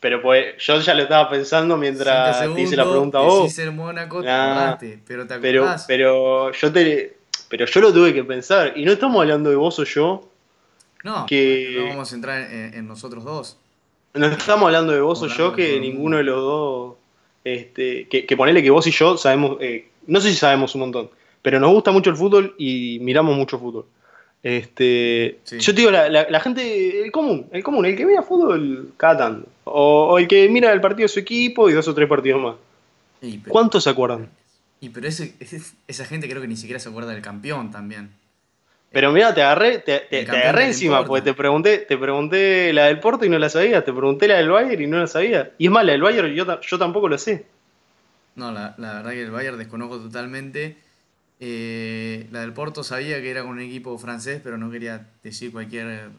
Pero 0.06 0.22
pues 0.22 0.54
yo 0.60 0.80
ya 0.82 0.94
lo 0.94 1.02
estaba 1.02 1.28
pensando 1.32 1.78
mientras 1.78 2.54
te 2.54 2.62
hice 2.62 2.76
la 2.76 2.88
pregunta 2.88 3.18
a 3.18 3.22
vos. 3.22 3.58
El 3.58 3.72
Mónaco, 3.72 4.22
te 4.22 4.28
Nah, 4.28 4.52
acordaste, 4.52 5.00
pero 5.08 5.26
te 5.26 5.40
Pero, 5.40 5.62
acordás. 5.64 5.86
pero 5.88 6.52
yo 6.52 6.72
te 6.72 7.18
pero 7.50 7.66
yo 7.66 7.82
lo 7.82 7.92
tuve 7.92 8.14
que 8.14 8.24
pensar. 8.24 8.74
Y 8.76 8.86
no 8.86 8.92
estamos 8.92 9.20
hablando 9.20 9.50
de 9.50 9.56
vos 9.56 9.80
o 9.80 9.84
yo. 9.84 10.30
no, 11.04 11.26
que- 11.26 11.74
no 11.80 11.88
vamos 11.88 12.12
a 12.12 12.16
entrar 12.16 12.40
en, 12.52 12.76
en 12.76 12.88
nosotros 12.88 13.24
dos. 13.24 13.58
No 14.14 14.28
estamos 14.28 14.68
hablando 14.68 14.94
de 14.94 15.02
vos 15.02 15.24
o 15.24 15.28
yo, 15.28 15.54
que 15.54 15.80
ninguno 15.80 16.18
de 16.18 16.24
los 16.24 16.40
dos. 16.40 16.94
Este, 17.44 18.08
que, 18.08 18.28
que 18.28 18.38
ponele 18.38 18.62
que 18.62 18.70
vos 18.70 18.86
y 18.86 18.92
yo 18.92 19.18
sabemos. 19.18 19.58
eh, 19.60 19.90
no 20.06 20.22
sé 20.22 20.30
si 20.30 20.36
sabemos 20.36 20.76
un 20.76 20.82
montón. 20.82 21.10
Pero 21.42 21.60
nos 21.60 21.72
gusta 21.72 21.90
mucho 21.90 22.12
el 22.12 22.16
fútbol 22.16 22.54
y 22.60 23.00
miramos 23.02 23.36
mucho 23.36 23.58
fútbol. 23.58 23.86
Este, 24.50 25.40
Sí. 25.44 25.58
Yo 25.60 25.74
te 25.74 25.82
digo, 25.82 25.90
la, 25.90 26.08
la- 26.08 26.28
la 26.30 26.40
gente, 26.40 27.02
el 27.04 27.12
común, 27.12 27.48
el 27.52 27.64
común, 27.64 27.84
el 27.88 27.96
que 27.96 28.06
mira 28.06 28.22
fútbol 28.22 28.94
cada 28.96 29.18
tanto. 29.18 29.50
O, 29.64 30.10
o 30.12 30.20
el 30.20 30.28
que 30.28 30.48
mira 30.50 30.72
el 30.72 30.82
partido 30.82 31.06
de 31.06 31.08
su 31.08 31.20
equipo 31.20 31.68
y 31.68 31.74
dos 31.74 31.88
o 31.88 31.96
tres 31.96 32.08
partidos 32.08 32.40
más. 32.40 32.56
Pero, 33.20 33.42
¿Cuántos 33.48 33.84
se 33.86 33.90
acuerdan? 33.90 34.30
y, 34.82 34.90
pero 34.90 35.08
ese- 35.08 35.34
esa 35.88 36.06
gente 36.06 36.30
creo 36.30 36.44
que 36.44 36.48
ni 36.48 36.58
siquiera 36.58 36.80
se 36.80 36.90
acuerda 36.90 37.12
del 37.12 37.24
campeón 37.24 37.72
también. 37.72 38.12
Pero 38.92 39.12
mira, 39.12 39.34
te 39.34 39.42
agarré, 39.42 39.80
te, 39.80 40.02
te- 40.02 40.22
agarré 40.30 40.68
encima, 40.68 41.04
porque 41.04 41.24
te 41.24 41.34
pregunté, 41.34 41.80
te 41.80 41.98
pregunté 41.98 42.72
la 42.72 42.86
del 42.86 43.00
Porto 43.00 43.26
y 43.26 43.30
no 43.30 43.40
la 43.40 43.50
sabías, 43.50 43.84
te 43.84 43.92
pregunté 43.94 44.28
la 44.28 44.36
del 44.36 44.50
Bayern 44.52 44.84
y 44.84 44.86
no 44.86 45.00
la 45.00 45.08
sabía. 45.08 45.54
Y 45.58 45.66
es 45.66 45.72
más, 45.72 45.84
la 45.86 45.94
del 45.94 46.04
Bayern 46.04 46.32
yo, 46.36 46.62
yo 46.62 46.78
tampoco 46.78 47.10
lo 47.10 47.18
sé. 47.18 47.48
No, 48.36 48.52
la, 48.52 48.76
la 48.78 48.94
verdad 48.94 49.10
que 49.12 49.24
el 49.24 49.32
Bayern 49.32 49.58
desconozco 49.58 49.98
totalmente. 49.98 50.78
Eh, 51.40 52.28
la 52.32 52.42
del 52.42 52.54
Porto 52.54 52.84
sabía 52.84 53.22
que 53.22 53.30
era 53.30 53.42
con 53.42 53.52
un 53.52 53.60
equipo 53.62 53.98
francés, 53.98 54.40
pero 54.44 54.58
no 54.58 54.72
quería 54.72 55.08
decir 55.24 55.52
cualquier 55.52 56.10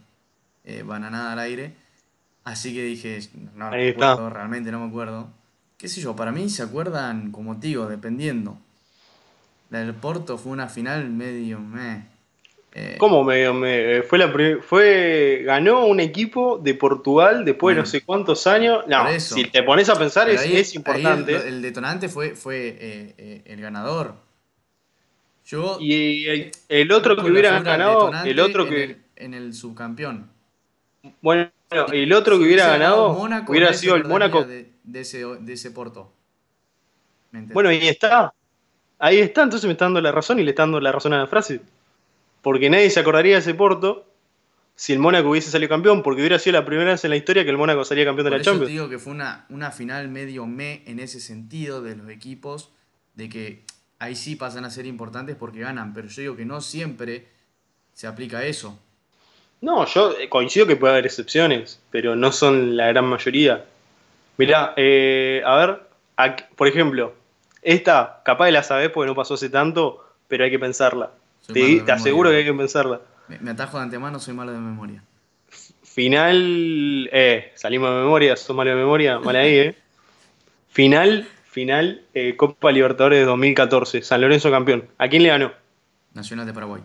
eh, 0.65 0.83
bananada 0.83 1.33
al 1.33 1.39
aire. 1.39 1.73
Así 2.45 2.75
que 2.75 2.83
dije, 2.85 3.19
no, 3.55 3.71
me 3.71 3.91
acuerdo, 3.91 4.31
realmente 4.31 4.71
no 4.71 4.81
me 4.81 4.89
acuerdo. 4.89 5.29
¿Qué 5.79 5.89
sé 5.89 6.01
yo? 6.01 6.15
Para 6.15 6.33
mí 6.33 6.49
se 6.49 6.63
acuerdan 6.63 7.33
como 7.33 7.55
digo, 7.57 7.87
dependiendo. 7.87 8.59
La 9.71 9.81
del 9.81 9.95
Porto 9.95 10.39
fue 10.39 10.53
una 10.53 10.69
final 10.69 11.09
medio 11.11 11.59
meh. 11.59 12.05
Eh, 12.73 12.97
¿Cómo 12.99 13.25
me, 13.25 13.51
me- 13.53 14.03
fue 14.03 14.19
la 14.19 14.31
fue 14.63 15.43
ganó 15.45 15.87
un 15.87 15.99
equipo 15.99 16.59
de 16.59 16.75
Portugal 16.75 17.45
después 17.45 17.75
de 17.75 17.81
no 17.81 17.83
Bueno. 17.85 17.91
sé 17.91 18.03
cuántos 18.03 18.47
años? 18.47 18.85
No, 18.87 19.09
eso. 19.09 19.35
si 19.35 19.45
te 19.45 19.63
pones 19.63 19.89
a 19.89 19.99
pensar 19.99 20.29
es, 20.29 20.43
ahí- 20.43 20.57
es 20.57 20.71
ahí 20.71 20.77
importante. 20.77 21.35
el, 21.37 21.43
el 21.43 21.63
detonante 21.63 22.09
fue, 22.11 22.35
fue 22.37 23.43
el 23.47 23.61
ganador. 23.61 24.15
Yo 25.47 25.79
y 25.81 26.27
el, 26.27 26.51
el 26.69 26.93
otro 26.93 27.17
que 27.17 27.31
hubiera 27.31 27.61
ganado, 27.61 28.13
el 28.25 28.41
otro 28.41 28.65
en 28.65 28.69
que 28.69 28.85
el- 28.85 28.97
en 29.17 29.33
el 29.35 29.55
subcampeón. 29.55 30.29
bueno, 31.23 31.51
el 31.93 32.13
otro 32.13 32.35
Si 32.35 32.41
que 32.41 32.47
hubiera 32.47 32.67
ganado 32.69 33.13
hubiera 33.49 33.73
sido 33.73 33.95
el 33.97 34.05
Mónaco. 34.05 34.45
De, 34.45 34.71
de 34.83 35.01
ese, 35.01 35.25
de 35.25 35.53
ese 35.53 35.71
Porto. 35.71 36.13
Bueno, 37.33 37.69
ahí 37.71 37.87
está. 37.89 38.33
Ahí 38.99 39.19
está, 39.19 39.43
entonces 39.43 39.67
me 39.67 39.73
está 39.73 39.85
dando 39.85 40.01
la 40.01 40.11
razón 40.11 40.39
y 40.39 40.43
le 40.43 40.51
está 40.51 40.63
dando 40.63 40.81
la 40.81 40.91
razón 40.91 41.13
a 41.13 41.19
la 41.19 41.27
frase. 41.27 41.61
Porque 42.43 42.71
nadie 42.71 42.89
se 42.91 43.01
acordaría 43.01 43.35
de 43.35 43.41
ese 43.41 43.55
Porto 43.55 44.07
si 44.75 44.93
el 44.93 44.99
Mónaco 44.99 45.31
hubiese 45.31 45.51
salido 45.51 45.69
campeón, 45.69 46.03
porque 46.03 46.21
hubiera 46.23 46.39
sido 46.39 46.55
la 46.59 46.65
primera 46.65 46.91
vez 46.93 47.05
en 47.05 47.11
la 47.11 47.17
historia 47.17 47.45
que 47.45 47.51
el 47.51 47.57
Mónaco 47.59 47.85
salía 47.85 48.05
campeón 48.05 48.25
de 48.25 48.31
la 48.31 48.37
eso 48.37 48.45
te 48.45 48.51
Champions. 48.51 48.71
digo 48.73 48.89
que 48.89 48.99
fue 48.99 49.13
una, 49.13 49.47
una 49.51 49.71
final 49.71 50.09
medio 50.09 50.47
me 50.47 50.83
en 50.87 50.99
ese 50.99 51.21
sentido 51.21 51.83
de 51.83 51.97
los 51.97 52.09
equipos, 52.11 52.73
de 53.15 53.29
que 53.29 53.65
ahí 53.99 54.15
sí 54.15 54.37
pasan 54.37 54.65
a 54.65 54.71
ser 54.71 54.87
importantes 54.87 55.37
porque 55.37 55.61
ganan, 55.61 55.93
pero 55.95 56.09
yo 56.09 56.23
digo 56.23 56.37
que 56.37 56.45
no 56.45 56.61
siempre 56.61 57.29
se 57.93 58.07
aplica 58.07 58.45
eso. 58.45 58.79
No, 59.61 59.87
yo 59.87 60.13
eh, 60.19 60.29
coincido 60.29 60.67
que 60.67 60.77
puede 60.77 60.93
haber 60.95 61.07
excepciones, 61.07 61.81
pero 61.91 62.15
no 62.15 62.31
son 62.33 62.77
la 62.77 62.89
gran 62.89 63.07
mayoría. 63.07 63.65
Mirá, 64.37 64.75
eh, 64.77 65.43
a 65.47 65.57
ver, 65.57 65.81
aquí- 66.17 66.45
por 66.57 66.69
ejemplo, 66.69 67.15
esta 67.63 68.21
capaz 68.25 68.47
de 68.47 68.53
la 68.53 68.63
sabés 68.63 68.91
porque 68.91 69.07
no 69.09 69.15
pasó 69.15 69.35
hace 69.35 69.49
tanto, 69.49 70.05
pero 70.29 70.45
hay 70.45 70.51
que 70.51 70.59
pensarla. 70.59 71.11
Te, 71.47 71.81
te 71.81 71.93
aseguro 71.93 72.29
que 72.31 72.37
hay 72.37 72.45
que 72.45 72.53
pensarla. 72.53 73.01
Me, 73.29 73.39
me 73.39 73.51
atajo 73.53 73.79
de 73.79 73.85
antemano, 73.85 74.21
soy 74.21 74.35
malo 74.35 74.53
de 74.53 74.59
memoria. 74.59 75.03
Final, 75.83 77.09
eh, 77.13 77.53
salimos 77.55 77.89
de 77.91 77.97
memoria, 77.97 78.37
sos 78.37 78.55
malo 78.55 78.71
de 78.71 78.77
memoria, 78.77 79.19
mal 79.19 79.37
ahí, 79.37 79.55
eh. 79.59 79.77
Final, 80.69 81.27
final, 81.61 82.03
eh, 82.13 82.37
Copa 82.37 82.71
Libertadores 82.71 83.19
de 83.19 83.25
2014, 83.25 84.03
San 84.03 84.21
Lorenzo 84.21 84.51
campeón. 84.51 84.91
¿A 84.99 85.09
quién 85.09 85.23
le 85.23 85.31
ganó? 85.31 85.53
Nacional 86.13 86.45
de 86.45 86.53
Paraguay. 86.53 86.83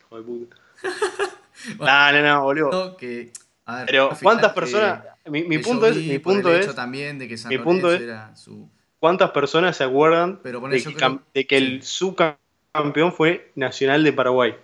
Hijo 0.00 0.16
de 0.16 0.22
puta. 0.22 0.56
No, 1.78 2.12
no, 2.12 2.22
no, 2.22 2.42
boludo. 2.42 2.96
Que, 2.96 3.30
a 3.66 3.76
ver, 3.76 3.86
Pero 3.86 4.10
¿cuántas 4.22 4.52
que- 4.52 4.60
personas? 4.60 5.02
Mi, 5.26 5.58
punto 5.58 5.86
es, 5.86 5.96
mi 5.96 6.18
punto 6.18 6.54
es, 6.54 6.74
también 6.74 7.18
de 7.18 7.28
que 7.28 7.36
San 7.38 7.50
mi 7.50 7.58
punto 7.58 7.86
Lorenzo 7.88 8.04
es- 8.04 8.10
era 8.10 8.34
su 8.36 8.68
¿cuántas 8.98 9.30
personas 9.30 9.76
se 9.76 9.84
acuerdan 9.84 10.40
Pero 10.42 10.60
de, 10.60 10.76
que, 10.78 10.84
creo- 10.94 10.96
cam- 10.98 11.20
de 11.34 11.46
que 11.46 11.56
el 11.58 11.82
subcampeón 11.82 13.12
fue 13.12 13.50
Nacional 13.56 14.04
de 14.04 14.12
Paraguay? 14.14 14.54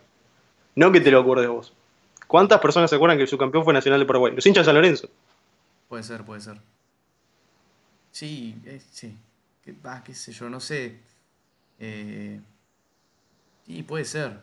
No 0.74 0.90
que 0.90 1.00
te 1.02 1.10
lo 1.10 1.20
acuerdes 1.20 1.48
vos. 1.48 1.72
¿Cuántas 2.26 2.60
personas 2.60 2.88
se 2.90 2.96
acuerdan 2.96 3.16
que 3.18 3.22
el 3.24 3.28
subcampeón 3.28 3.64
fue 3.64 3.74
Nacional 3.74 4.00
de 4.00 4.06
Paraguay? 4.06 4.34
Los 4.34 4.46
hinchas 4.46 4.62
de 4.64 4.68
San 4.68 4.74
Lorenzo. 4.74 5.08
Puede 5.88 6.02
ser, 6.02 6.22
puede 6.24 6.40
ser. 6.40 6.56
Sí, 8.10 8.56
eh, 8.66 8.80
sí. 8.90 9.16
Que- 9.62 9.72
va, 9.72 10.02
qué 10.04 10.14
sé 10.14 10.32
yo, 10.32 10.48
no 10.50 10.60
sé. 10.60 11.00
Eh, 11.78 12.40
sí, 13.66 13.82
puede 13.82 14.04
ser. 14.04 14.42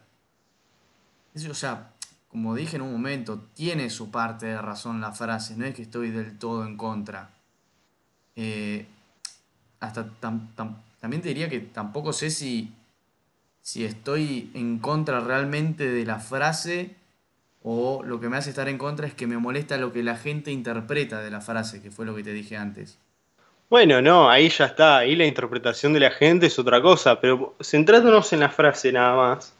O 1.50 1.54
sea, 1.54 1.94
como 2.30 2.56
dije 2.56 2.78
en 2.78 2.82
un 2.82 2.92
momento, 2.92 3.40
tiene 3.54 3.90
su 3.90 4.10
parte 4.10 4.48
de 4.48 4.62
razón 4.62 5.02
la 5.02 5.12
frase, 5.12 5.56
no 5.56 5.66
es 5.66 5.76
que 5.76 5.84
estoy 5.84 6.10
del 6.10 6.38
todo 6.40 6.66
en 6.66 6.76
contra. 6.78 7.30
Eh, 8.36 8.86
hasta 9.80 10.08
tam- 10.22 10.50
también 11.00 11.22
te 11.22 11.30
diría 11.30 11.50
que 11.50 11.60
tampoco 11.60 12.14
sé 12.14 12.30
si, 12.32 12.74
si 13.62 13.86
estoy 13.86 14.52
en 14.54 14.80
contra 14.80 15.20
realmente 15.22 15.88
de 15.90 16.06
la 16.06 16.20
frase 16.20 16.96
o 17.64 18.04
lo 18.04 18.20
que 18.20 18.30
me 18.30 18.38
hace 18.38 18.52
estar 18.52 18.70
en 18.70 18.78
contra 18.78 19.08
es 19.08 19.14
que 19.16 19.28
me 19.28 19.38
molesta 19.38 19.78
lo 19.78 19.94
que 19.94 20.04
la 20.04 20.18
gente 20.18 20.52
interpreta 20.52 21.22
de 21.22 21.32
la 21.32 21.42
frase, 21.42 21.82
que 21.82 21.92
fue 21.92 22.06
lo 22.06 22.16
que 22.16 22.24
te 22.24 22.34
dije 22.34 22.58
antes. 22.58 23.00
Bueno, 23.70 24.02
no, 24.02 24.30
ahí 24.30 24.48
ya 24.48 24.66
está, 24.66 25.00
ahí 25.00 25.16
la 25.18 25.26
interpretación 25.26 25.92
de 25.92 26.00
la 26.00 26.12
gente 26.12 26.46
es 26.46 26.58
otra 26.58 26.82
cosa, 26.82 27.20
pero 27.20 27.54
centrándonos 27.62 28.32
en 28.32 28.40
la 28.40 28.50
frase 28.50 28.94
nada 28.94 29.16
más, 29.16 29.54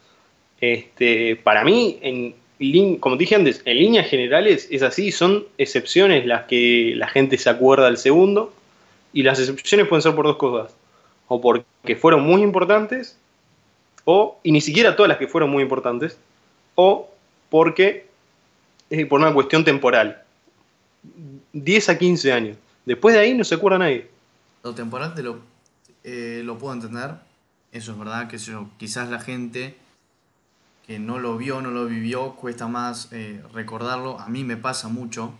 este, 0.62 1.36
para 1.36 1.62
mí, 1.62 1.98
en, 2.00 2.96
como 3.00 3.16
te 3.16 3.24
dije 3.24 3.34
antes, 3.34 3.60
en 3.66 3.76
líneas 3.76 4.08
generales 4.08 4.66
es 4.70 4.80
así, 4.82 5.12
son 5.12 5.44
excepciones 5.58 6.24
las 6.24 6.46
que 6.46 6.94
la 6.96 7.08
gente 7.08 7.36
se 7.36 7.50
acuerda 7.50 7.84
del 7.84 7.98
segundo, 7.98 8.54
y 9.12 9.24
las 9.24 9.38
excepciones 9.40 9.86
pueden 9.88 10.02
ser 10.02 10.14
por 10.14 10.26
dos 10.26 10.36
cosas, 10.36 10.74
o 11.26 11.38
porque 11.42 11.94
fueron 11.94 12.22
muy 12.22 12.40
importantes, 12.40 13.18
o, 14.06 14.38
y 14.42 14.52
ni 14.52 14.62
siquiera 14.62 14.96
todas 14.96 15.10
las 15.10 15.18
que 15.18 15.28
fueron 15.28 15.50
muy 15.50 15.62
importantes, 15.62 16.18
o 16.76 17.10
porque, 17.50 18.06
eh, 18.88 19.04
por 19.04 19.20
una 19.20 19.34
cuestión 19.34 19.64
temporal, 19.64 20.22
10 21.52 21.88
a 21.90 21.98
15 21.98 22.32
años. 22.32 22.56
Después 22.88 23.14
de 23.14 23.20
ahí 23.20 23.34
no 23.34 23.44
se 23.44 23.56
acuerda 23.56 23.80
nadie. 23.80 24.08
Lo 24.64 24.74
temporal 24.74 25.12
te 25.14 25.22
lo, 25.22 25.40
eh, 26.04 26.40
lo 26.42 26.56
puedo 26.56 26.72
entender, 26.72 27.16
eso 27.70 27.92
es 27.92 27.98
verdad, 27.98 28.28
que 28.28 28.38
yo, 28.38 28.70
quizás 28.78 29.10
la 29.10 29.20
gente 29.20 29.76
que 30.86 30.98
no 30.98 31.18
lo 31.18 31.36
vio, 31.36 31.60
no 31.60 31.70
lo 31.70 31.84
vivió, 31.84 32.34
cuesta 32.36 32.66
más 32.66 33.12
eh, 33.12 33.42
recordarlo. 33.52 34.18
A 34.18 34.30
mí 34.30 34.42
me 34.42 34.56
pasa 34.56 34.88
mucho, 34.88 35.34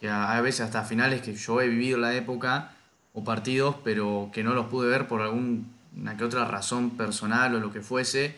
que 0.00 0.08
a, 0.08 0.36
a 0.36 0.40
veces 0.40 0.62
hasta 0.62 0.82
finales 0.82 1.22
que 1.22 1.34
yo 1.34 1.60
he 1.60 1.68
vivido 1.68 1.98
la 1.98 2.16
época 2.16 2.74
o 3.14 3.22
partidos, 3.22 3.76
pero 3.84 4.30
que 4.32 4.42
no 4.42 4.54
los 4.54 4.66
pude 4.66 4.88
ver 4.88 5.06
por 5.06 5.22
alguna 5.22 6.16
que 6.18 6.24
otra 6.24 6.46
razón 6.46 6.90
personal 6.90 7.54
o 7.54 7.60
lo 7.60 7.72
que 7.72 7.80
fuese, 7.80 8.34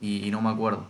y, 0.00 0.26
y 0.26 0.32
no 0.32 0.40
me 0.42 0.50
acuerdo. 0.50 0.88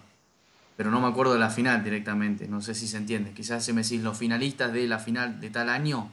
Pero 0.77 0.91
no 0.91 1.01
me 1.01 1.09
acuerdo 1.09 1.33
de 1.33 1.39
la 1.39 1.49
final 1.51 1.83
directamente, 1.83 2.49
no 2.49 2.61
sé 2.61 2.75
si 2.75 2.87
se 2.87 2.99
entiende. 2.99 3.33
Quizás 3.33 3.65
si 3.65 3.73
me 3.73 3.83
decís 3.83 4.03
los 4.03 4.17
finalistas 4.19 4.73
de 4.73 4.87
la 4.87 4.99
final 4.99 5.41
de 5.41 5.51
tal 5.51 5.71
año, 5.71 6.11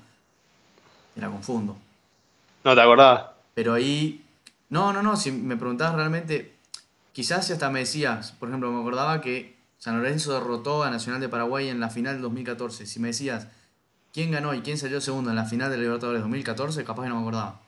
te 1.15 1.21
la 1.21 1.29
confundo. 1.29 1.77
No 2.63 2.73
te 2.75 2.81
acordabas. 2.81 3.25
Pero 3.53 3.73
ahí, 3.73 4.23
no, 4.69 4.93
no, 4.93 5.03
no, 5.03 5.17
si 5.17 5.31
me 5.31 5.57
preguntabas 5.57 5.95
realmente, 5.95 6.53
quizás 7.11 7.45
si 7.45 7.53
hasta 7.53 7.69
me 7.69 7.79
decías, 7.79 8.31
por 8.33 8.49
ejemplo, 8.49 8.71
me 8.71 8.79
acordaba 8.79 9.19
que 9.21 9.55
San 9.77 9.97
Lorenzo 9.97 10.33
derrotó 10.33 10.83
a 10.83 10.89
Nacional 10.89 11.19
de 11.19 11.27
Paraguay 11.29 11.67
en 11.67 11.79
la 11.81 11.89
final 11.89 12.13
del 12.13 12.21
2014. 12.23 12.85
Si 12.85 12.99
me 13.01 13.09
decías, 13.09 13.47
¿quién 14.13 14.31
ganó 14.31 14.53
y 14.53 14.61
quién 14.61 14.77
salió 14.77 15.01
segundo 15.01 15.29
en 15.29 15.35
la 15.35 15.43
final 15.45 15.69
de 15.69 15.77
Libertadores 15.77 16.21
2014? 16.21 16.85
Capaz 16.85 17.03
que 17.03 17.09
no 17.09 17.15
me 17.15 17.21
acordaba. 17.21 17.59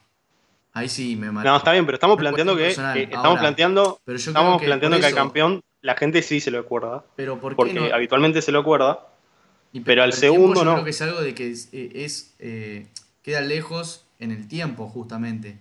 Ahí 0.72 0.88
sí 0.88 1.14
me 1.16 1.30
mató. 1.30 1.48
No, 1.48 1.56
está 1.58 1.72
bien, 1.72 1.84
pero 1.84 1.96
estamos 1.96 2.16
planteando 2.16 2.56
que, 2.56 2.68
estamos 2.70 3.14
Ahora, 3.14 3.40
planteando, 3.40 4.00
pero 4.04 4.18
yo 4.18 4.30
estamos 4.30 4.48
creo 4.56 4.58
que 4.60 4.66
planteando 4.66 4.98
que 4.98 5.04
al 5.04 5.10
eso- 5.12 5.16
campeón 5.16 5.60
la 5.86 5.94
gente 5.94 6.20
sí 6.20 6.40
se 6.40 6.50
lo 6.50 6.58
acuerda, 6.58 7.04
Pero 7.14 7.40
¿por 7.40 7.52
qué 7.52 7.56
porque 7.56 7.74
no? 7.74 7.84
habitualmente 7.94 8.42
se 8.42 8.50
lo 8.50 8.58
acuerda. 8.58 9.06
Y 9.72 9.80
pero 9.80 10.02
al 10.02 10.12
segundo 10.12 10.60
yo 10.60 10.64
no. 10.64 10.72
creo 10.72 10.84
que 10.84 10.90
es 10.90 11.00
algo 11.00 11.20
de 11.20 11.32
que 11.32 11.48
es, 11.48 11.68
eh, 11.72 11.92
es, 11.94 12.34
eh, 12.40 12.88
queda 13.22 13.40
lejos 13.40 14.04
en 14.18 14.32
el 14.32 14.48
tiempo, 14.48 14.88
justamente. 14.88 15.60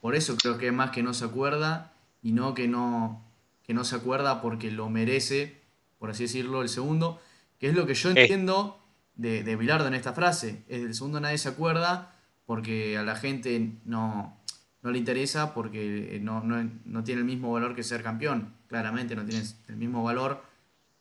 Por 0.00 0.14
eso 0.14 0.36
creo 0.36 0.58
que 0.58 0.68
es 0.68 0.72
más 0.72 0.92
que 0.92 1.02
no 1.02 1.12
se 1.12 1.24
acuerda 1.24 1.92
y 2.22 2.30
no 2.30 2.54
que 2.54 2.68
no, 2.68 3.20
que 3.64 3.74
no 3.74 3.82
se 3.82 3.96
acuerda 3.96 4.40
porque 4.40 4.70
lo 4.70 4.88
merece, 4.88 5.56
por 5.98 6.10
así 6.10 6.24
decirlo, 6.24 6.62
el 6.62 6.68
segundo, 6.68 7.20
que 7.58 7.66
es 7.66 7.74
lo 7.74 7.86
que 7.86 7.94
yo 7.94 8.10
entiendo 8.10 8.80
de, 9.16 9.42
de 9.42 9.56
Bilardo 9.56 9.88
en 9.88 9.94
esta 9.94 10.12
frase. 10.12 10.62
Es 10.68 10.82
del 10.82 10.94
segundo 10.94 11.18
nadie 11.18 11.38
se 11.38 11.48
acuerda 11.48 12.14
porque 12.46 12.96
a 12.96 13.02
la 13.02 13.16
gente 13.16 13.72
no, 13.84 14.38
no 14.82 14.90
le 14.90 14.98
interesa 14.98 15.52
porque 15.52 16.18
no, 16.22 16.42
no, 16.42 17.04
tiene 17.04 17.20
el 17.20 17.26
mismo 17.26 17.52
valor 17.52 17.74
que 17.74 17.82
ser 17.82 18.02
campeón. 18.02 18.54
Claramente 18.68 19.14
no 19.14 19.24
tiene 19.24 19.44
el 19.68 19.76
mismo 19.76 20.02
valor, 20.02 20.42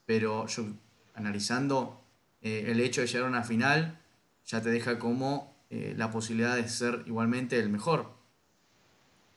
pero 0.06 0.48
yo 0.48 0.66
analizando 1.14 2.02
eh, 2.42 2.66
el 2.68 2.80
hecho 2.82 3.02
de 3.02 3.08
llegar 3.08 3.26
a 3.26 3.30
una 3.30 3.44
final, 3.44 4.00
ya 4.46 4.62
te 4.62 4.70
deja 4.70 5.00
como 5.00 5.56
eh, 5.70 5.94
la 5.98 6.12
posibilidad 6.12 6.56
de 6.56 6.68
ser 6.68 7.04
igualmente 7.06 7.60
el 7.60 7.70
mejor. 7.70 8.12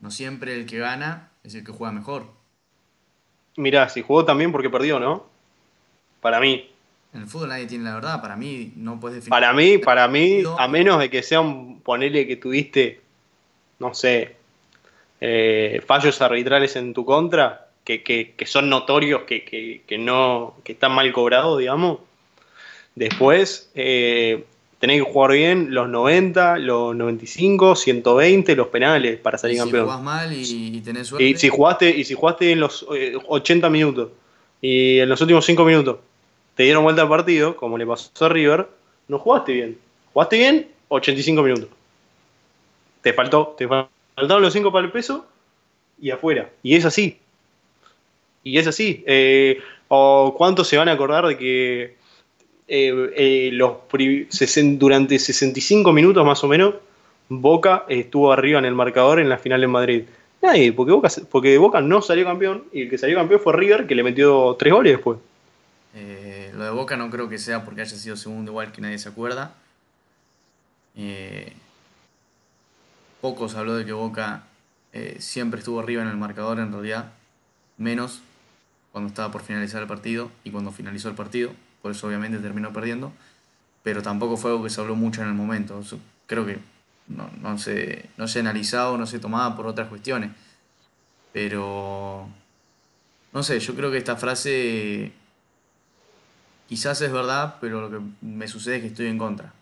No 0.00 0.10
siempre 0.10 0.54
el 0.54 0.66
que 0.66 0.78
gana 0.78 1.30
es 1.44 1.54
el 1.54 1.64
que 1.64 1.72
juega 1.72 1.92
mejor. 1.92 2.26
Mirá, 3.56 3.88
si 3.88 4.02
jugó 4.02 4.24
también 4.24 4.50
porque 4.50 4.70
perdió, 4.70 4.98
¿no? 4.98 5.26
Para 6.20 6.40
mí. 6.40 6.68
En 7.12 7.22
el 7.22 7.26
fútbol 7.26 7.50
nadie 7.50 7.66
tiene 7.66 7.84
la 7.84 7.94
verdad, 7.94 8.22
para 8.22 8.36
mí 8.36 8.72
no 8.76 8.98
puedes 8.98 9.16
definir. 9.16 9.30
Para 9.30 9.52
mí, 9.52 9.78
para 9.78 10.08
mí, 10.08 10.42
a 10.58 10.66
menos 10.66 10.98
de 10.98 11.10
que 11.10 11.22
sea 11.22 11.40
un 11.40 11.80
ponele 11.82 12.26
que 12.26 12.36
tuviste, 12.36 13.02
no 13.82 13.94
sé, 13.94 14.36
eh, 15.20 15.82
fallos 15.86 16.22
arbitrales 16.22 16.76
en 16.76 16.94
tu 16.94 17.04
contra, 17.04 17.68
que, 17.84 18.02
que, 18.02 18.34
que 18.36 18.46
son 18.46 18.70
notorios, 18.70 19.22
que, 19.22 19.44
que, 19.44 19.98
no, 19.98 20.54
que 20.64 20.72
están 20.72 20.92
mal 20.92 21.12
cobrados, 21.12 21.58
digamos. 21.58 21.98
Después, 22.94 23.70
eh, 23.74 24.44
tenés 24.78 25.02
que 25.02 25.12
jugar 25.12 25.32
bien 25.32 25.74
los 25.74 25.88
90, 25.88 26.58
los 26.58 26.94
95, 26.94 27.74
120, 27.74 28.54
los 28.54 28.68
penales 28.68 29.18
para 29.18 29.36
salir 29.36 29.58
campeón. 29.58 29.84
Si 29.84 29.90
jugás 29.90 30.02
mal 30.02 30.32
y, 30.32 30.80
tenés 30.80 31.08
suerte. 31.08 31.24
Y 31.24 31.36
si 31.36 31.48
jugaste, 31.48 31.90
y 31.90 32.04
si 32.04 32.14
jugaste 32.14 32.52
en 32.52 32.60
los 32.60 32.86
80 32.88 33.66
eh, 33.66 33.70
minutos 33.70 34.10
y 34.60 35.00
en 35.00 35.08
los 35.08 35.20
últimos 35.20 35.44
5 35.44 35.64
minutos 35.64 35.98
te 36.54 36.62
dieron 36.62 36.84
vuelta 36.84 37.02
al 37.02 37.08
partido, 37.08 37.56
como 37.56 37.78
le 37.78 37.86
pasó 37.86 38.26
a 38.26 38.28
River, 38.28 38.68
no 39.08 39.18
jugaste 39.18 39.52
bien. 39.52 39.78
Jugaste 40.12 40.36
bien 40.36 40.68
85 40.88 41.42
minutos. 41.42 41.68
Te 43.02 43.12
faltó, 43.12 43.54
te 43.58 43.68
faltaron 43.68 44.42
los 44.42 44.52
5 44.52 44.72
para 44.72 44.86
el 44.86 44.92
peso 44.92 45.26
y 46.00 46.10
afuera. 46.10 46.50
Y 46.62 46.76
es 46.76 46.84
así. 46.84 47.18
Y 48.42 48.58
es 48.58 48.66
así. 48.66 49.04
Eh, 49.06 49.60
¿O 49.88 50.34
cuántos 50.36 50.68
se 50.68 50.78
van 50.78 50.88
a 50.88 50.92
acordar 50.92 51.26
de 51.26 51.36
que 51.36 51.96
eh, 52.74 53.12
eh, 53.16 53.50
los 53.52 53.76
durante 54.78 55.18
65 55.18 55.92
minutos 55.92 56.24
más 56.24 56.42
o 56.42 56.48
menos, 56.48 56.76
Boca 57.28 57.84
estuvo 57.86 58.32
arriba 58.32 58.58
en 58.58 58.64
el 58.64 58.74
marcador 58.74 59.20
en 59.20 59.28
la 59.28 59.36
final 59.36 59.62
en 59.62 59.70
Madrid. 59.70 60.04
Nadie, 60.40 60.72
porque 60.72 60.92
Boca, 60.92 61.08
porque 61.30 61.58
Boca 61.58 61.82
no 61.82 62.00
salió 62.00 62.24
campeón 62.24 62.64
y 62.72 62.82
el 62.82 62.90
que 62.90 62.96
salió 62.96 63.16
campeón 63.16 63.40
fue 63.40 63.52
River, 63.52 63.86
que 63.86 63.94
le 63.94 64.02
metió 64.02 64.56
tres 64.58 64.72
goles 64.72 64.94
después. 64.94 65.18
Eh, 65.94 66.50
lo 66.54 66.64
de 66.64 66.70
Boca 66.70 66.96
no 66.96 67.10
creo 67.10 67.28
que 67.28 67.38
sea 67.38 67.62
porque 67.64 67.82
haya 67.82 67.94
sido 67.94 68.16
segundo 68.16 68.52
igual 68.52 68.72
que 68.72 68.80
nadie 68.80 68.98
se 68.98 69.10
acuerda. 69.10 69.54
Pocos 73.22 73.54
habló 73.54 73.74
de 73.74 73.86
que 73.86 73.92
Boca 73.92 74.44
siempre 75.18 75.60
estuvo 75.60 75.80
arriba 75.80 76.02
en 76.02 76.08
el 76.08 76.18
marcador 76.18 76.58
en 76.58 76.70
realidad, 76.70 77.12
menos 77.78 78.20
cuando 78.90 79.08
estaba 79.08 79.32
por 79.32 79.40
finalizar 79.40 79.80
el 79.80 79.88
partido 79.88 80.30
y 80.44 80.50
cuando 80.50 80.70
finalizó 80.70 81.08
el 81.08 81.14
partido 81.14 81.52
por 81.82 81.90
eso 81.90 82.06
obviamente 82.06 82.38
terminó 82.38 82.72
perdiendo, 82.72 83.12
pero 83.82 84.02
tampoco 84.02 84.36
fue 84.36 84.52
algo 84.52 84.62
que 84.62 84.70
se 84.70 84.80
habló 84.80 84.94
mucho 84.94 85.20
en 85.20 85.28
el 85.28 85.34
momento. 85.34 85.82
Creo 86.26 86.46
que 86.46 86.60
no, 87.08 87.28
no, 87.40 87.58
se, 87.58 88.08
no 88.16 88.28
se 88.28 88.38
analizado, 88.38 88.96
no 88.96 89.06
se 89.06 89.18
tomaba 89.18 89.56
por 89.56 89.66
otras 89.66 89.88
cuestiones. 89.88 90.30
Pero, 91.32 92.28
no 93.32 93.42
sé, 93.42 93.58
yo 93.58 93.74
creo 93.74 93.90
que 93.90 93.98
esta 93.98 94.16
frase 94.16 95.12
quizás 96.68 97.00
es 97.00 97.10
verdad, 97.10 97.56
pero 97.60 97.80
lo 97.80 97.90
que 97.90 98.04
me 98.20 98.46
sucede 98.46 98.76
es 98.76 98.82
que 98.82 98.88
estoy 98.88 99.06
en 99.06 99.18
contra. 99.18 99.52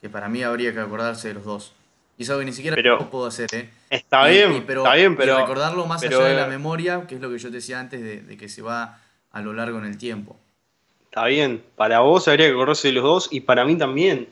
Que 0.00 0.10
para 0.10 0.28
mí 0.28 0.42
habría 0.42 0.72
que 0.72 0.80
acordarse 0.80 1.28
de 1.28 1.34
los 1.34 1.44
dos. 1.44 1.72
Y 2.22 2.24
es 2.24 2.30
algo 2.30 2.38
que 2.38 2.46
ni 2.46 2.52
siquiera 2.52 2.98
puedo 3.10 3.26
hacer, 3.26 3.52
¿eh? 3.52 3.68
Está 3.90 4.28
bien, 4.28 4.62
pero, 4.64 4.84
está 4.84 4.94
bien, 4.94 5.16
pero. 5.16 5.38
recordarlo 5.38 5.86
más 5.86 6.04
allá 6.04 6.18
de 6.20 6.36
la 6.36 6.46
memoria, 6.46 7.04
que 7.08 7.16
es 7.16 7.20
lo 7.20 7.28
que 7.28 7.38
yo 7.38 7.48
te 7.48 7.56
decía 7.56 7.80
antes, 7.80 8.00
de, 8.00 8.20
de 8.20 8.36
que 8.36 8.48
se 8.48 8.62
va 8.62 9.00
a 9.32 9.40
lo 9.40 9.52
largo 9.52 9.78
en 9.78 9.86
el 9.86 9.98
tiempo. 9.98 10.38
Está 11.06 11.26
bien, 11.26 11.64
para 11.74 11.98
vos 11.98 12.28
habría 12.28 12.46
que 12.46 12.54
correrse 12.54 12.88
de 12.88 12.94
los 12.94 13.02
dos 13.02 13.28
y 13.32 13.40
para 13.40 13.64
mí 13.64 13.76
también. 13.76 14.28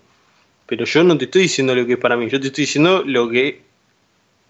Pero 0.67 0.85
yo 0.85 1.03
no 1.03 1.19
te 1.19 1.25
estoy 1.25 1.43
diciendo 1.43 1.75
lo 1.75 1.85
que 1.85 1.95
es 1.95 1.99
para 1.99 2.17
mí, 2.17 2.31
yo 2.31 2.41
te 2.41 2.47
estoy 2.47 2.63
diciendo 2.63 3.03
lo 3.05 3.29
que 3.29 3.63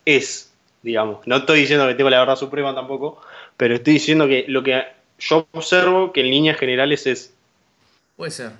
es, 0.04 0.52
digamos. 0.82 1.26
No 1.26 1.38
estoy 1.38 1.60
diciendo 1.60 1.88
que 1.88 1.94
tengo 1.94 2.10
la 2.10 2.18
verdad 2.18 2.36
suprema 2.36 2.74
tampoco, 2.74 3.22
pero 3.56 3.76
estoy 3.76 3.94
diciendo 3.94 4.28
que 4.28 4.44
lo 4.48 4.62
que 4.62 4.84
yo 5.18 5.48
observo 5.52 6.12
que 6.12 6.20
en 6.20 6.30
líneas 6.30 6.58
generales 6.58 7.06
es. 7.06 7.32
Puede 8.16 8.32
ser. 8.32 8.52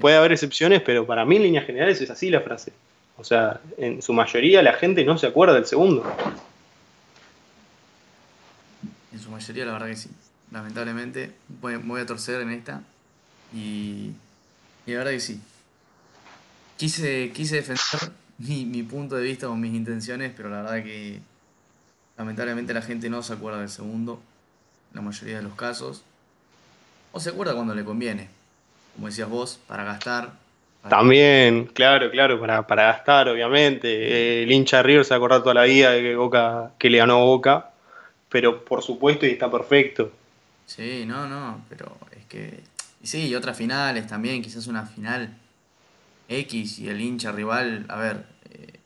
Puede 0.00 0.16
haber 0.16 0.32
excepciones, 0.32 0.82
pero 0.82 1.06
para 1.06 1.24
mí 1.24 1.36
en 1.36 1.44
líneas 1.44 1.64
generales 1.64 1.98
es 2.02 2.10
así 2.10 2.28
la 2.28 2.42
frase. 2.42 2.74
O 3.18 3.24
sea, 3.24 3.60
en 3.76 4.00
su 4.00 4.12
mayoría 4.12 4.62
la 4.62 4.74
gente 4.74 5.04
no 5.04 5.18
se 5.18 5.26
acuerda 5.26 5.54
del 5.54 5.66
segundo. 5.66 6.04
En 9.12 9.18
su 9.18 9.30
mayoría 9.30 9.64
la 9.64 9.72
verdad 9.72 9.88
que 9.88 9.96
sí. 9.96 10.10
Lamentablemente, 10.52 11.34
voy 11.60 12.00
a 12.00 12.06
torcer 12.06 12.40
en 12.40 12.50
esta. 12.50 12.82
Y, 13.52 14.12
y 14.86 14.92
la 14.92 14.98
verdad 14.98 15.12
que 15.12 15.20
sí. 15.20 15.40
Quise, 16.76 17.32
quise 17.34 17.56
defender 17.56 18.12
mi, 18.38 18.64
mi 18.64 18.84
punto 18.84 19.16
de 19.16 19.24
vista 19.24 19.48
o 19.48 19.56
mis 19.56 19.74
intenciones, 19.74 20.32
pero 20.36 20.48
la 20.48 20.62
verdad 20.62 20.84
que 20.84 21.20
lamentablemente 22.16 22.72
la 22.72 22.82
gente 22.82 23.10
no 23.10 23.22
se 23.22 23.32
acuerda 23.32 23.58
del 23.58 23.68
segundo, 23.68 24.20
la 24.94 25.00
mayoría 25.00 25.38
de 25.38 25.42
los 25.42 25.54
casos. 25.54 26.02
O 27.12 27.20
se 27.20 27.30
acuerda 27.30 27.54
cuando 27.54 27.74
le 27.74 27.84
conviene, 27.84 28.28
como 28.94 29.08
decías 29.08 29.28
vos, 29.28 29.58
para 29.66 29.82
gastar. 29.82 30.32
También, 30.88 31.66
claro, 31.66 32.10
claro, 32.10 32.40
para, 32.40 32.66
para 32.66 32.84
gastar, 32.84 33.28
obviamente. 33.28 34.42
El 34.42 34.50
hincha 34.50 34.82
River 34.82 35.04
se 35.04 35.14
acuerda 35.14 35.42
toda 35.42 35.54
la 35.54 35.64
vida 35.64 35.90
de 35.90 36.02
que, 36.02 36.16
Boca, 36.16 36.72
que 36.78 36.90
le 36.90 36.98
ganó 36.98 37.24
Boca, 37.24 37.70
pero 38.28 38.64
por 38.64 38.82
supuesto 38.82 39.26
y 39.26 39.30
está 39.30 39.50
perfecto. 39.50 40.12
Sí, 40.66 41.04
no, 41.06 41.26
no, 41.26 41.64
pero 41.68 41.96
es 42.16 42.24
que 42.26 42.60
y 43.02 43.06
sí, 43.06 43.28
y 43.28 43.34
otras 43.34 43.56
finales 43.56 44.06
también, 44.06 44.42
quizás 44.42 44.66
una 44.66 44.84
final 44.84 45.30
X 46.28 46.78
y 46.80 46.88
el 46.88 47.00
hincha 47.00 47.32
rival, 47.32 47.86
a 47.88 47.96
ver. 47.96 48.24
Eh, 48.50 48.78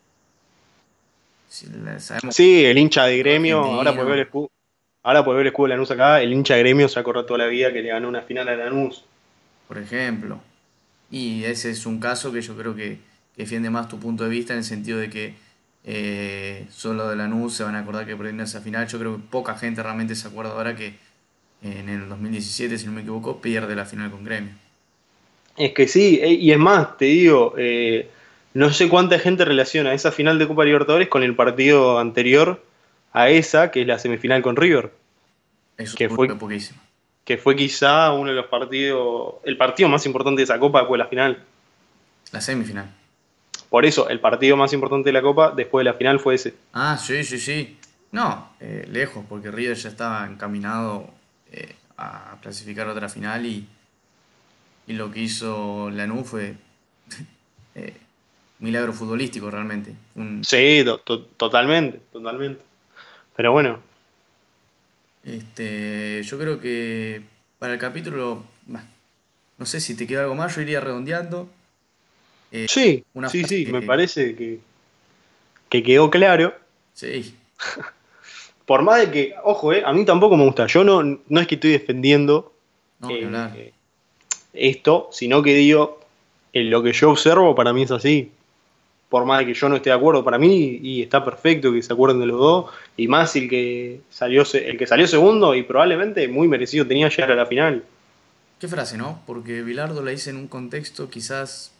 sí, 2.31 2.65
el 2.65 2.79
hincha 2.79 3.05
de 3.07 3.19
gremio, 3.19 3.65
ahora 3.65 3.95
puede 3.95 4.09
ver 4.09 4.19
el 4.19 4.25
escudo. 4.27 4.51
Ahora 5.05 5.23
ver 5.23 5.41
el 5.41 5.47
escudo 5.49 5.67
de 5.67 5.71
Lanús 5.71 5.91
acá, 5.91 6.23
el 6.23 6.33
hincha 6.33 6.55
de 6.55 6.61
gremio 6.61 6.89
se 6.89 7.01
acordó 7.01 7.25
toda 7.25 7.39
la 7.39 7.47
vida 7.47 7.73
que 7.73 7.83
le 7.83 7.89
ganó 7.89 8.09
una 8.09 8.23
final 8.23 8.49
a 8.49 8.55
Lanús. 8.55 9.05
Por 9.67 9.79
ejemplo. 9.79 10.41
Y 11.13 11.45
ese 11.45 11.71
es 11.71 11.87
un 11.87 12.01
caso 12.01 12.33
que 12.33 12.41
yo 12.41 12.57
creo 12.57 12.75
que, 12.75 12.99
defiende 13.37 13.71
más 13.71 13.89
tu 13.89 13.99
punto 13.99 14.25
de 14.25 14.31
vista 14.31 14.53
en 14.55 14.59
el 14.59 14.65
sentido 14.65 14.99
de 14.99 15.09
que 15.09 15.35
eh, 15.85 16.67
solo 16.71 17.09
de 17.09 17.17
Lanús 17.17 17.55
se 17.55 17.65
van 17.65 17.75
a 17.75 17.81
acordar 17.81 18.07
que 18.07 18.17
perdieron 18.17 18.41
esa 18.41 18.61
final. 18.61 18.89
Yo 18.89 18.99
creo 18.99 19.17
que 19.17 19.23
poca 19.31 19.55
gente 19.57 19.83
realmente 19.83 20.15
se 20.15 20.29
acuerda 20.29 20.53
ahora 20.53 20.75
que 20.75 20.95
en 21.63 21.89
el 21.89 22.09
2017, 22.09 22.79
si 22.79 22.87
no 22.87 22.93
me 22.93 23.03
equivoco, 23.03 23.41
pierde 23.41 23.77
la 23.77 23.85
final 23.85 24.11
con 24.11 24.25
Gremio. 24.25 24.55
Es 25.57 25.73
que 25.73 25.87
sí, 25.87 26.19
eh, 26.23 26.33
y 26.33 26.51
es 26.51 26.59
más, 26.59 26.97
te 26.97 27.05
digo, 27.05 27.55
eh, 27.59 28.11
no 28.55 28.73
sé 28.73 28.89
cuánta 28.89 29.19
gente 29.19 29.45
relaciona 29.45 29.93
esa 29.93 30.13
final 30.13 30.39
de 30.39 30.49
Copa 30.49 30.65
Libertadores 30.65 31.09
con 31.09 31.23
el 31.23 31.37
partido 31.37 31.99
anterior 31.99 32.65
a 33.13 33.29
esa, 33.29 33.71
que 33.71 33.83
es 33.83 33.87
la 33.87 33.99
semifinal 33.99 34.43
con 34.43 34.57
River. 34.57 34.93
Eso 35.77 35.97
que 35.97 36.09
fue 36.09 36.35
poquísimo. 36.37 36.81
Que 37.25 37.39
fue 37.39 37.55
quizá 37.55 38.13
uno 38.13 38.31
de 38.31 38.37
los 38.37 38.47
partidos, 38.47 39.35
el 39.45 39.57
partido 39.57 39.89
más 39.89 40.05
importante 40.07 40.41
de 40.41 40.45
esa 40.45 40.59
Copa 40.59 40.81
después 40.81 40.99
de 40.99 41.05
la 41.05 41.09
final. 41.09 41.45
La 42.33 42.41
semifinal. 42.41 42.91
Por 43.69 43.87
eso, 43.87 44.09
el 44.09 44.21
partido 44.21 44.57
más 44.57 44.73
importante 44.73 45.09
de 45.09 45.13
la 45.13 45.23
Copa 45.23 45.51
después 45.51 45.85
de 45.85 45.91
la 45.91 45.97
final 45.97 46.21
fue 46.21 46.35
ese. 46.35 46.55
Ah, 46.73 46.99
sí, 46.99 47.25
sí, 47.25 47.39
sí. 47.39 47.79
No, 48.11 48.51
eh, 48.61 48.87
lejos, 48.91 49.25
porque 49.29 49.51
River 49.51 49.77
ya 49.77 49.89
estaba 49.89 50.27
encaminado 50.27 51.09
eh, 51.51 51.75
a 51.97 52.37
clasificar 52.43 52.89
otra 52.89 53.09
final 53.09 53.47
y, 53.47 53.67
y 54.87 54.93
lo 54.93 55.11
que 55.11 55.21
hizo 55.21 55.91
Lanús 55.91 56.29
fue 56.29 56.55
eh, 57.75 57.97
milagro 58.59 58.93
futbolístico 58.93 59.51
realmente. 59.51 59.95
Sí, 60.43 60.85
totalmente, 61.37 62.01
totalmente. 62.13 62.63
Pero 63.37 63.53
bueno. 63.53 63.92
Este, 65.25 66.23
yo 66.25 66.39
creo 66.39 66.61
que 66.61 67.23
para 67.59 67.75
el 67.75 67.79
capítulo, 67.79 68.43
no 69.59 69.67
sé 69.67 69.81
si 69.81 69.95
te 69.95 70.07
queda 70.07 70.23
algo 70.23 70.35
más, 70.35 70.55
yo 70.57 70.63
iría 70.63 70.81
redondeando. 70.81 71.49
Eh, 72.51 72.67
sí, 72.69 73.05
sí, 73.31 73.45
sí, 73.45 73.67
me 73.67 73.83
parece 73.83 74.35
que, 74.35 74.59
que 75.69 75.83
quedó 75.83 76.11
claro. 76.11 76.55
Sí. 76.93 77.35
por 78.67 78.83
más 78.83 79.01
de 79.01 79.11
que, 79.11 79.35
ojo, 79.45 79.73
eh, 79.73 79.83
a 79.85 79.93
mí 79.93 80.05
tampoco 80.05 80.37
me 80.37 80.45
gusta. 80.45 80.67
Yo 80.67 80.85
no, 80.85 81.03
no 81.03 81.41
es 81.41 81.47
que 81.47 81.57
estoy 81.57 81.73
defendiendo 81.73 82.53
eh, 83.09 83.73
esto, 84.53 85.09
sino 85.13 85.43
que 85.43 85.55
digo, 85.55 86.01
en 86.53 86.71
lo 86.71 86.83
que 86.83 86.93
yo 86.93 87.11
observo 87.11 87.55
para 87.55 87.73
mí 87.73 87.83
es 87.83 87.91
así. 87.91 88.31
Por 89.13 89.27
más 89.27 89.41
de 89.41 89.45
que 89.45 89.53
yo 89.53 89.69
no 89.69 89.77
esté 89.77 89.91
de 89.91 89.97
acuerdo 89.97 90.25
para 90.25 90.39
mí, 90.39 90.81
y 90.83 91.03
está 91.03 91.23
perfecto 91.23 91.71
que 91.71 91.83
se 91.83 91.93
acuerden 91.93 92.19
de 92.19 92.25
los 92.25 92.39
dos, 92.41 92.71
y 92.97 93.09
más 93.09 93.37
el 93.37 93.47
que 93.47 94.01
salió, 94.09 94.43
el 94.55 94.79
que 94.79 94.87
salió 94.87 95.07
segundo 95.07 95.55
y 95.55 95.65
probablemente 95.65 96.27
muy 96.29 96.49
merecido 96.49 96.87
tenía 96.87 97.11
llegar 97.11 97.31
a 97.31 97.35
la 97.35 97.45
final. 97.45 97.85
Qué 98.59 98.69
frase, 98.69 98.97
¿no? 98.97 99.21
Porque 99.27 99.63
Bilardo 99.63 100.03
la 100.03 100.15
hice 100.15 100.31
en 100.31 100.37
un 100.37 100.49
contexto 100.49 101.11
quizás, 101.11 101.73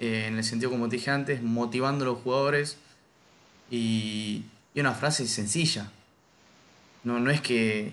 eh, 0.00 0.24
en 0.28 0.38
el 0.38 0.44
sentido 0.44 0.70
como 0.70 0.88
te 0.88 0.96
dije 0.96 1.10
antes, 1.10 1.42
motivando 1.42 2.06
a 2.06 2.08
los 2.08 2.20
jugadores 2.20 2.78
y, 3.70 4.44
y 4.72 4.80
una 4.80 4.92
frase 4.92 5.26
sencilla. 5.26 5.90
No, 7.02 7.20
no 7.20 7.30
es 7.30 7.42
que 7.42 7.92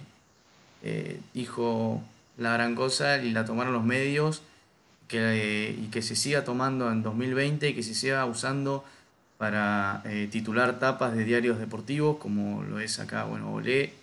eh, 0.84 1.20
dijo 1.34 2.02
la 2.38 2.54
gran 2.54 2.76
cosa 2.76 3.18
y 3.18 3.32
la 3.32 3.44
tomaron 3.44 3.74
los 3.74 3.84
medios 3.84 4.42
que, 5.12 5.76
y 5.78 5.88
que 5.88 6.02
se 6.02 6.16
siga 6.16 6.46
tomando 6.46 6.90
en 6.90 7.04
2020 7.04 7.70
y 7.70 7.74
que 7.76 7.84
se 7.84 7.94
siga 7.94 8.26
usando 8.26 8.86
para 9.38 10.02
eh, 10.06 10.30
titular 10.32 10.80
tapas 10.80 11.14
de 11.14 11.26
diarios 11.26 11.60
deportivos, 11.60 12.18
como 12.18 12.64
lo 12.64 12.80
es 12.80 13.00
acá, 13.00 13.26
bueno, 13.26 13.52
Olé, 13.52 13.94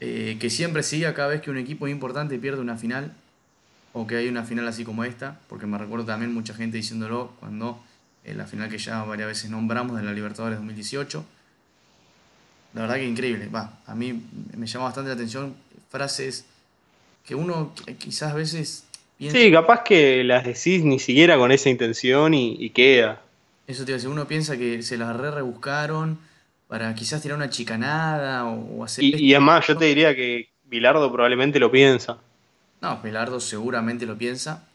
eh, 0.00 0.36
que 0.38 0.50
siempre 0.50 0.82
siga 0.82 1.14
cada 1.14 1.28
vez 1.28 1.40
que 1.40 1.50
un 1.50 1.56
equipo 1.56 1.88
importante 1.88 2.38
pierde 2.38 2.60
una 2.60 2.76
final, 2.76 3.14
o 3.94 4.06
que 4.06 4.16
hay 4.16 4.28
una 4.28 4.44
final 4.44 4.68
así 4.68 4.84
como 4.84 5.04
esta, 5.04 5.40
porque 5.48 5.66
me 5.66 5.78
recuerdo 5.78 6.04
también 6.04 6.34
mucha 6.34 6.52
gente 6.52 6.76
diciéndolo 6.76 7.32
cuando 7.40 7.82
la 8.24 8.44
final 8.44 8.68
que 8.68 8.78
ya 8.78 9.04
varias 9.04 9.28
veces 9.28 9.50
nombramos 9.50 9.96
de 9.96 10.02
la 10.02 10.12
Libertadores 10.12 10.58
2018. 10.58 11.24
La 12.74 12.82
verdad 12.82 12.96
que 12.96 13.06
increíble, 13.06 13.48
va, 13.48 13.78
a 13.86 13.94
mí 13.94 14.22
me 14.56 14.66
llama 14.66 14.86
bastante 14.86 15.08
la 15.08 15.14
atención 15.14 15.54
frases 15.88 16.44
que 17.24 17.34
uno 17.34 17.72
quizás 17.98 18.32
a 18.32 18.34
veces 18.34 18.84
Sí, 19.18 19.50
capaz 19.50 19.82
que 19.82 20.22
las 20.24 20.44
decís 20.44 20.84
ni 20.84 20.98
siquiera 20.98 21.38
con 21.38 21.50
esa 21.50 21.70
intención 21.70 22.34
y, 22.34 22.70
queda. 22.70 23.20
Eso 23.66 23.84
te 23.84 23.92
decir, 23.92 24.08
uno 24.08 24.28
piensa 24.28 24.56
que 24.56 24.82
se 24.82 24.98
las 24.98 25.16
re 25.16 25.30
rebuscaron 25.30 26.18
para 26.68 26.94
quizás 26.94 27.22
tirar 27.22 27.36
una 27.36 27.50
chicanada 27.50 28.44
o, 28.44 28.84
hacer... 28.84 29.04
Y, 29.04 29.16
y 29.16 29.34
además 29.34 29.66
yo 29.66 29.76
te 29.76 29.86
diría 29.86 30.14
que 30.14 30.50
Bilardo 30.64 31.10
probablemente 31.10 31.58
lo 31.58 31.70
piensa. 31.70 32.18
No, 32.82 33.00
Bilardo 33.02 33.40
seguramente 33.40 34.04
lo 34.04 34.16
piensa. 34.16 34.68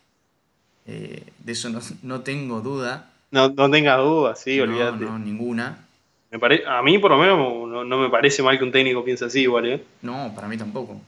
Eh, 0.88 1.24
de 1.40 1.52
eso 1.52 1.70
no, 2.02 2.22
tengo 2.22 2.62
duda. 2.62 3.12
No, 3.30 3.50
no 3.50 3.70
tengas 3.70 4.00
duda, 4.00 4.36
sí, 4.36 4.60
olvídate. 4.60 5.06
No, 5.06 5.20
ninguna. 5.20 5.86
Me 6.32 6.40
pare... 6.40 6.64
A 6.66 6.82
mí 6.82 6.98
por 6.98 7.12
lo 7.12 7.18
menos 7.18 7.88
no, 7.88 7.98
me 7.98 8.10
parece 8.10 8.42
mal 8.42 8.58
que 8.58 8.64
un 8.64 8.72
técnico 8.72 9.06
piense 9.06 9.26
así 9.26 9.42
igual, 9.42 9.68
¿eh? 9.68 9.84
No, 10.02 10.34
para 10.34 10.48
mí 10.48 10.58
tampoco 10.58 11.00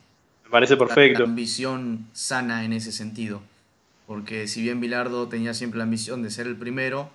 parece 0.53 0.77
perfecto. 0.77 1.23
La 1.23 1.25
ambición 1.25 2.05
sana 2.13 2.63
en 2.63 2.73
ese 2.73 2.91
sentido. 2.91 3.41
Porque 4.05 4.47
si 4.47 4.61
bien 4.61 4.79
Bilardo 4.79 5.27
tenía 5.27 5.53
siempre 5.53 5.79
la 5.79 5.85
ambición 5.85 6.21
de 6.21 6.29
ser 6.29 6.45
el 6.45 6.55
primero, 6.55 7.09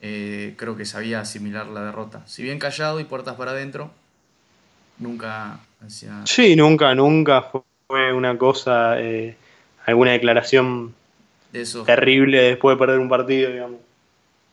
eh, 0.00 0.54
creo 0.56 0.76
que 0.76 0.84
sabía 0.84 1.20
asimilar 1.20 1.66
la 1.66 1.84
derrota. 1.84 2.22
Si 2.26 2.42
bien 2.42 2.58
callado 2.58 3.00
y 3.00 3.04
puertas 3.04 3.34
para 3.34 3.50
adentro, 3.50 3.90
nunca 4.98 5.58
hacía... 5.84 6.22
Sí, 6.24 6.54
nunca, 6.54 6.94
nunca 6.94 7.50
fue 7.86 8.12
una 8.12 8.38
cosa, 8.38 9.00
eh, 9.00 9.36
alguna 9.84 10.12
declaración 10.12 10.94
terrible 11.86 12.42
después 12.42 12.76
de 12.76 12.78
perder 12.78 13.00
un 13.00 13.08
partido, 13.08 13.50
digamos. 13.50 13.80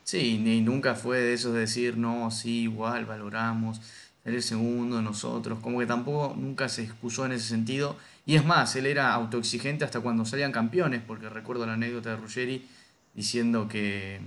Sí, 0.04 0.40
ni 0.44 0.62
nunca 0.62 0.96
fue 0.96 1.20
de 1.20 1.34
eso 1.34 1.54
de 1.54 1.62
decir, 1.62 1.96
no, 1.96 2.32
sí, 2.32 2.64
igual, 2.64 3.06
valoramos, 3.06 3.80
el 4.26 4.42
segundo, 4.42 5.02
nosotros, 5.02 5.60
como 5.62 5.80
que 5.80 5.86
tampoco 5.86 6.36
nunca 6.38 6.70
se 6.70 6.84
excusó 6.84 7.26
en 7.26 7.34
ese 7.34 7.48
sentido 7.48 7.98
y 8.26 8.36
es 8.36 8.46
más, 8.46 8.76
él 8.76 8.86
era 8.86 9.14
autoexigente 9.14 9.84
hasta 9.84 10.00
cuando 10.00 10.26
salían 10.26 10.52
campeones, 10.52 11.02
porque 11.06 11.30
recuerdo 11.30 11.66
la 11.66 11.74
anécdota 11.74 12.12
de 12.12 12.18
Ruggeri 12.18 12.68
diciendo 13.14 13.68
que 13.68 14.20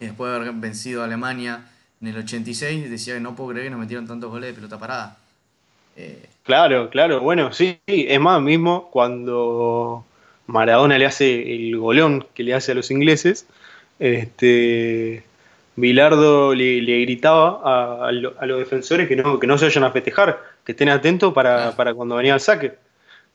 después 0.00 0.30
de 0.30 0.36
haber 0.36 0.52
vencido 0.52 1.02
a 1.02 1.06
Alemania 1.06 1.64
en 2.00 2.08
el 2.08 2.18
86, 2.18 2.90
decía 2.90 3.14
que 3.14 3.20
no 3.20 3.34
puedo 3.34 3.50
creer 3.50 3.66
que 3.66 3.70
nos 3.70 3.80
metieron 3.80 4.06
tantos 4.06 4.30
goles 4.30 4.50
de 4.50 4.54
pelota 4.54 4.78
parada. 4.78 5.16
Eh, 5.96 6.28
claro, 6.44 6.90
claro, 6.90 7.20
bueno, 7.20 7.52
sí, 7.52 7.80
es 7.86 8.20
más, 8.20 8.40
mismo 8.40 8.88
cuando 8.90 10.04
Maradona 10.46 10.98
le 10.98 11.06
hace 11.06 11.54
el 11.54 11.76
golón 11.76 12.26
que 12.34 12.44
le 12.44 12.54
hace 12.54 12.72
a 12.72 12.74
los 12.74 12.90
ingleses, 12.90 13.46
este, 13.98 15.24
Bilardo 15.74 16.54
le, 16.54 17.00
gritaba 17.02 18.06
a, 18.08 18.12
los 18.12 18.58
defensores 18.58 19.08
que 19.08 19.16
no, 19.16 19.40
que 19.40 19.46
no 19.46 19.58
se 19.58 19.64
vayan 19.64 19.84
a 19.84 19.90
festejar, 19.90 20.40
que 20.68 20.72
estén 20.72 20.90
atentos 20.90 21.32
para, 21.32 21.72
cuando 21.94 22.16
venía 22.16 22.34
el 22.34 22.40
saque. 22.40 22.74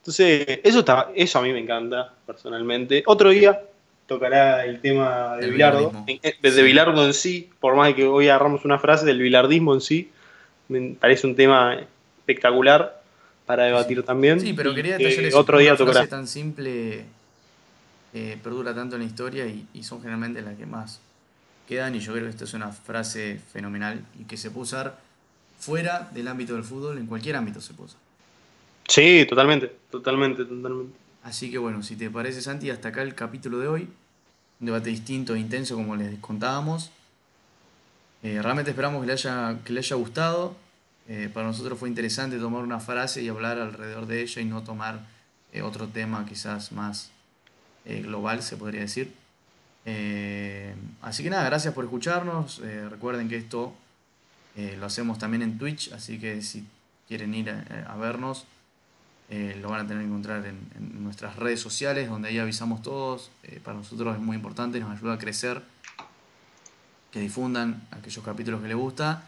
Entonces, 0.02 0.60
eso, 0.64 0.80
está, 0.82 1.10
eso 1.16 1.40
a 1.40 1.42
mí 1.42 1.52
me 1.52 1.58
encanta, 1.58 2.14
personalmente. 2.28 3.02
Otro 3.08 3.32
día 3.32 3.60
tocará 4.06 4.64
el 4.66 4.80
tema 4.82 5.36
de 5.38 5.50
Bilardo, 5.50 5.92
eh, 6.06 6.36
de 6.40 6.62
Bilardo 6.62 7.04
en 7.04 7.12
sí, 7.16 7.50
por 7.60 7.76
más 7.76 7.92
que 7.96 8.06
hoy 8.06 8.30
agarramos 8.30 8.66
una 8.66 8.78
frase 8.78 9.08
del 9.08 9.18
bilardismo 9.18 9.74
en 9.74 9.82
sí, 9.82 10.12
me 10.68 10.94
parece 10.94 11.26
un 11.26 11.36
tema 11.36 11.80
espectacular 12.20 13.02
para 13.48 13.64
debatir 13.64 14.04
también. 14.04 14.40
Sí, 14.40 14.54
pero 14.54 14.76
quería 14.76 15.00
detallar 15.00 15.26
eso. 15.26 15.40
Otro 15.40 15.58
día 15.58 15.76
tocará. 15.76 16.02
frase 16.02 16.10
tan 16.12 16.28
simple 16.28 17.06
eh, 18.14 18.38
perdura 18.44 18.76
tanto 18.76 18.96
en 18.96 19.02
la 19.02 19.08
historia 19.08 19.48
y 19.48 19.84
son 19.84 20.02
generalmente 20.02 20.40
las 20.44 20.56
que 20.56 20.68
más 20.68 21.02
quedan 21.68 21.96
y 21.96 22.00
yo 22.00 22.14
creo 22.14 22.26
que 22.26 22.30
esta 22.30 22.44
es 22.44 22.54
una 22.54 22.70
frase 22.70 23.40
fenomenal 23.52 24.06
y 24.20 24.26
que 24.26 24.38
se 24.38 24.52
puede 24.52 24.66
usar 24.66 25.13
fuera 25.64 26.10
del 26.14 26.28
ámbito 26.28 26.54
del 26.54 26.64
fútbol, 26.64 26.98
en 26.98 27.08
cualquier 27.08 27.38
ámbito 27.38 27.62
se 27.62 27.74
usar. 27.74 28.00
Sí, 28.88 29.26
totalmente, 29.30 29.74
totalmente, 29.90 30.44
totalmente. 30.44 30.94
Así 31.24 31.50
que 31.50 31.58
bueno, 31.58 31.84
si 31.84 31.96
te 31.96 32.10
parece 32.10 32.42
Santi, 32.42 32.70
hasta 32.70 32.90
acá 32.90 33.02
el 33.02 33.16
capítulo 33.16 33.60
de 33.60 33.68
hoy, 33.68 33.88
un 34.60 34.66
debate 34.66 34.90
distinto 34.90 35.36
e 35.36 35.40
intenso 35.40 35.76
como 35.76 35.96
les 35.96 36.20
contábamos. 36.20 36.92
Eh, 38.24 38.42
realmente 38.42 38.72
esperamos 38.72 39.02
que 39.02 39.08
le 39.08 39.14
haya, 39.14 39.60
que 39.64 39.72
le 39.72 39.80
haya 39.80 39.96
gustado. 39.96 40.56
Eh, 41.08 41.30
para 41.34 41.48
nosotros 41.48 41.80
fue 41.80 41.88
interesante 41.88 42.38
tomar 42.38 42.64
una 42.64 42.80
frase 42.80 43.22
y 43.22 43.30
hablar 43.30 43.58
alrededor 43.58 44.06
de 44.06 44.22
ella 44.22 44.42
y 44.42 44.46
no 44.46 44.64
tomar 44.64 45.00
eh, 45.54 45.62
otro 45.62 45.88
tema 45.88 46.26
quizás 46.26 46.72
más 46.72 47.12
global, 47.86 48.42
se 48.42 48.56
podría 48.56 48.82
decir. 48.82 49.14
Así 51.02 51.22
que 51.22 51.30
nada, 51.30 51.44
gracias 51.44 51.74
por 51.74 51.84
escucharnos. 51.84 52.62
Recuerden 52.90 53.28
que 53.28 53.36
esto 53.36 53.74
eh, 54.56 54.76
lo 54.80 54.86
hacemos 54.86 55.18
también 55.18 55.42
en 55.42 55.58
Twitch, 55.58 55.92
así 55.94 56.20
que 56.20 56.42
si 56.42 56.66
quieren 57.08 57.34
ir 57.34 57.50
a, 57.50 57.96
vernos, 57.98 58.46
lo 59.30 59.70
van 59.70 59.86
a 59.86 59.88
tener 59.88 60.04
que 60.04 60.08
encontrar 60.08 60.46
en, 60.46 61.04
nuestras 61.04 61.36
redes 61.36 61.60
sociales, 61.60 62.08
donde 62.08 62.30
ahí 62.30 62.38
avisamos 62.38 62.82
todos. 62.82 63.32
para 63.64 63.78
nosotros 63.78 64.16
es 64.16 64.22
muy 64.22 64.36
importante, 64.36 64.80
nos 64.80 64.98
ayuda 64.98 65.14
a 65.14 65.18
crecer, 65.18 65.62
que 67.12 67.20
difundan 67.20 67.82
aquellos 67.92 68.24
capítulos 68.24 68.62
que 68.62 68.68
les 68.68 68.78
gusta, 68.78 69.28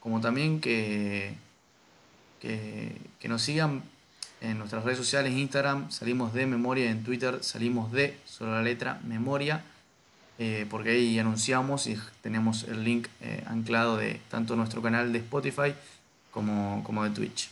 como 0.00 0.20
también 0.20 0.60
que, 0.60 1.34
que, 2.40 2.96
que 3.18 3.28
nos 3.28 3.42
sigan 3.42 3.82
en 4.40 4.58
nuestras 4.58 4.84
redes 4.84 4.98
sociales, 4.98 5.32
Instagram, 5.32 5.90
salimos 5.90 6.32
de 6.34 6.46
memoria, 6.46 6.90
en 6.90 7.02
Twitter 7.02 7.42
salimos 7.42 7.90
de 7.92 8.18
solo 8.24 8.52
la 8.52 8.62
letra 8.62 9.00
memoria. 9.04 9.64
Eh, 10.38 10.66
porque 10.68 10.90
ahí 10.90 11.18
anunciamos 11.18 11.86
y 11.86 11.96
tenemos 12.20 12.64
el 12.64 12.84
link 12.84 13.08
eh, 13.22 13.42
anclado 13.46 13.96
de 13.96 14.20
tanto 14.30 14.54
nuestro 14.54 14.82
canal 14.82 15.10
de 15.10 15.20
Spotify 15.20 15.72
como, 16.30 16.84
como 16.84 17.04
de 17.04 17.10
Twitch. 17.10 17.48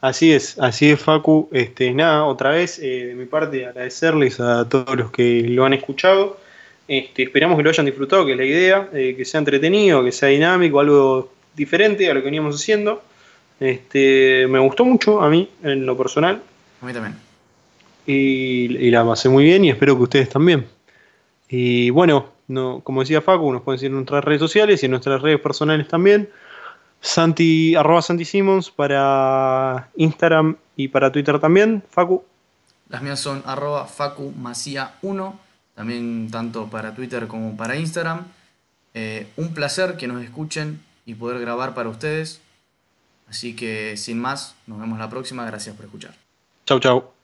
Así 0.00 0.32
es, 0.32 0.58
así 0.58 0.90
es 0.90 1.00
Facu. 1.00 1.48
Este, 1.52 1.92
nada, 1.92 2.24
otra 2.24 2.50
vez 2.50 2.80
eh, 2.80 3.06
de 3.06 3.14
mi 3.14 3.26
parte 3.26 3.66
agradecerles 3.66 4.40
a 4.40 4.68
todos 4.68 4.96
los 4.96 5.12
que 5.12 5.42
lo 5.48 5.64
han 5.64 5.74
escuchado. 5.74 6.38
Este, 6.88 7.22
esperamos 7.22 7.56
que 7.56 7.62
lo 7.62 7.70
hayan 7.70 7.86
disfrutado, 7.86 8.26
que 8.26 8.32
es 8.32 8.38
la 8.38 8.44
idea, 8.44 8.90
que 8.90 9.24
sea 9.24 9.38
entretenido, 9.38 10.04
que 10.04 10.12
sea 10.12 10.28
dinámico, 10.28 10.78
algo 10.78 11.32
diferente 11.54 12.10
a 12.10 12.14
lo 12.14 12.20
que 12.20 12.26
veníamos 12.26 12.56
haciendo. 12.56 13.02
Este, 13.58 14.46
me 14.48 14.58
gustó 14.58 14.84
mucho 14.84 15.20
a 15.20 15.28
mí, 15.28 15.48
en 15.62 15.86
lo 15.86 15.96
personal. 15.96 16.42
A 16.82 16.86
mí 16.86 16.92
también. 16.92 17.16
Y, 18.06 18.76
y 18.76 18.90
la 18.90 19.04
pasé 19.04 19.28
muy 19.28 19.44
bien 19.44 19.64
y 19.64 19.70
espero 19.70 19.96
que 19.96 20.02
ustedes 20.02 20.28
también. 20.28 20.75
Y 21.48 21.90
bueno, 21.90 22.30
no, 22.48 22.80
como 22.82 23.00
decía 23.00 23.20
Facu, 23.20 23.52
nos 23.52 23.62
pueden 23.62 23.78
seguir 23.78 23.90
en 23.90 23.96
nuestras 23.96 24.24
redes 24.24 24.40
sociales 24.40 24.82
y 24.82 24.86
en 24.86 24.90
nuestras 24.90 25.22
redes 25.22 25.40
personales 25.40 25.88
también. 25.88 26.28
Santi, 27.00 27.74
arroba 27.74 28.02
Santi 28.02 28.24
Simons 28.24 28.70
para 28.70 29.90
Instagram 29.96 30.56
y 30.76 30.88
para 30.88 31.12
Twitter 31.12 31.38
también. 31.38 31.82
Facu. 31.90 32.24
Las 32.88 33.02
mías 33.02 33.20
son 33.20 33.42
arroba 33.46 33.86
Facu 33.86 34.32
1, 35.02 35.40
también 35.74 36.28
tanto 36.30 36.66
para 36.68 36.94
Twitter 36.94 37.26
como 37.26 37.56
para 37.56 37.76
Instagram. 37.76 38.24
Eh, 38.94 39.26
un 39.36 39.52
placer 39.52 39.96
que 39.96 40.06
nos 40.06 40.22
escuchen 40.22 40.80
y 41.04 41.14
poder 41.14 41.40
grabar 41.40 41.74
para 41.74 41.88
ustedes. 41.88 42.40
Así 43.28 43.56
que 43.56 43.96
sin 43.96 44.18
más, 44.18 44.54
nos 44.66 44.80
vemos 44.80 44.98
la 44.98 45.10
próxima. 45.10 45.44
Gracias 45.44 45.74
por 45.74 45.84
escuchar. 45.84 46.14
Chau, 46.64 46.80
chau. 46.80 47.15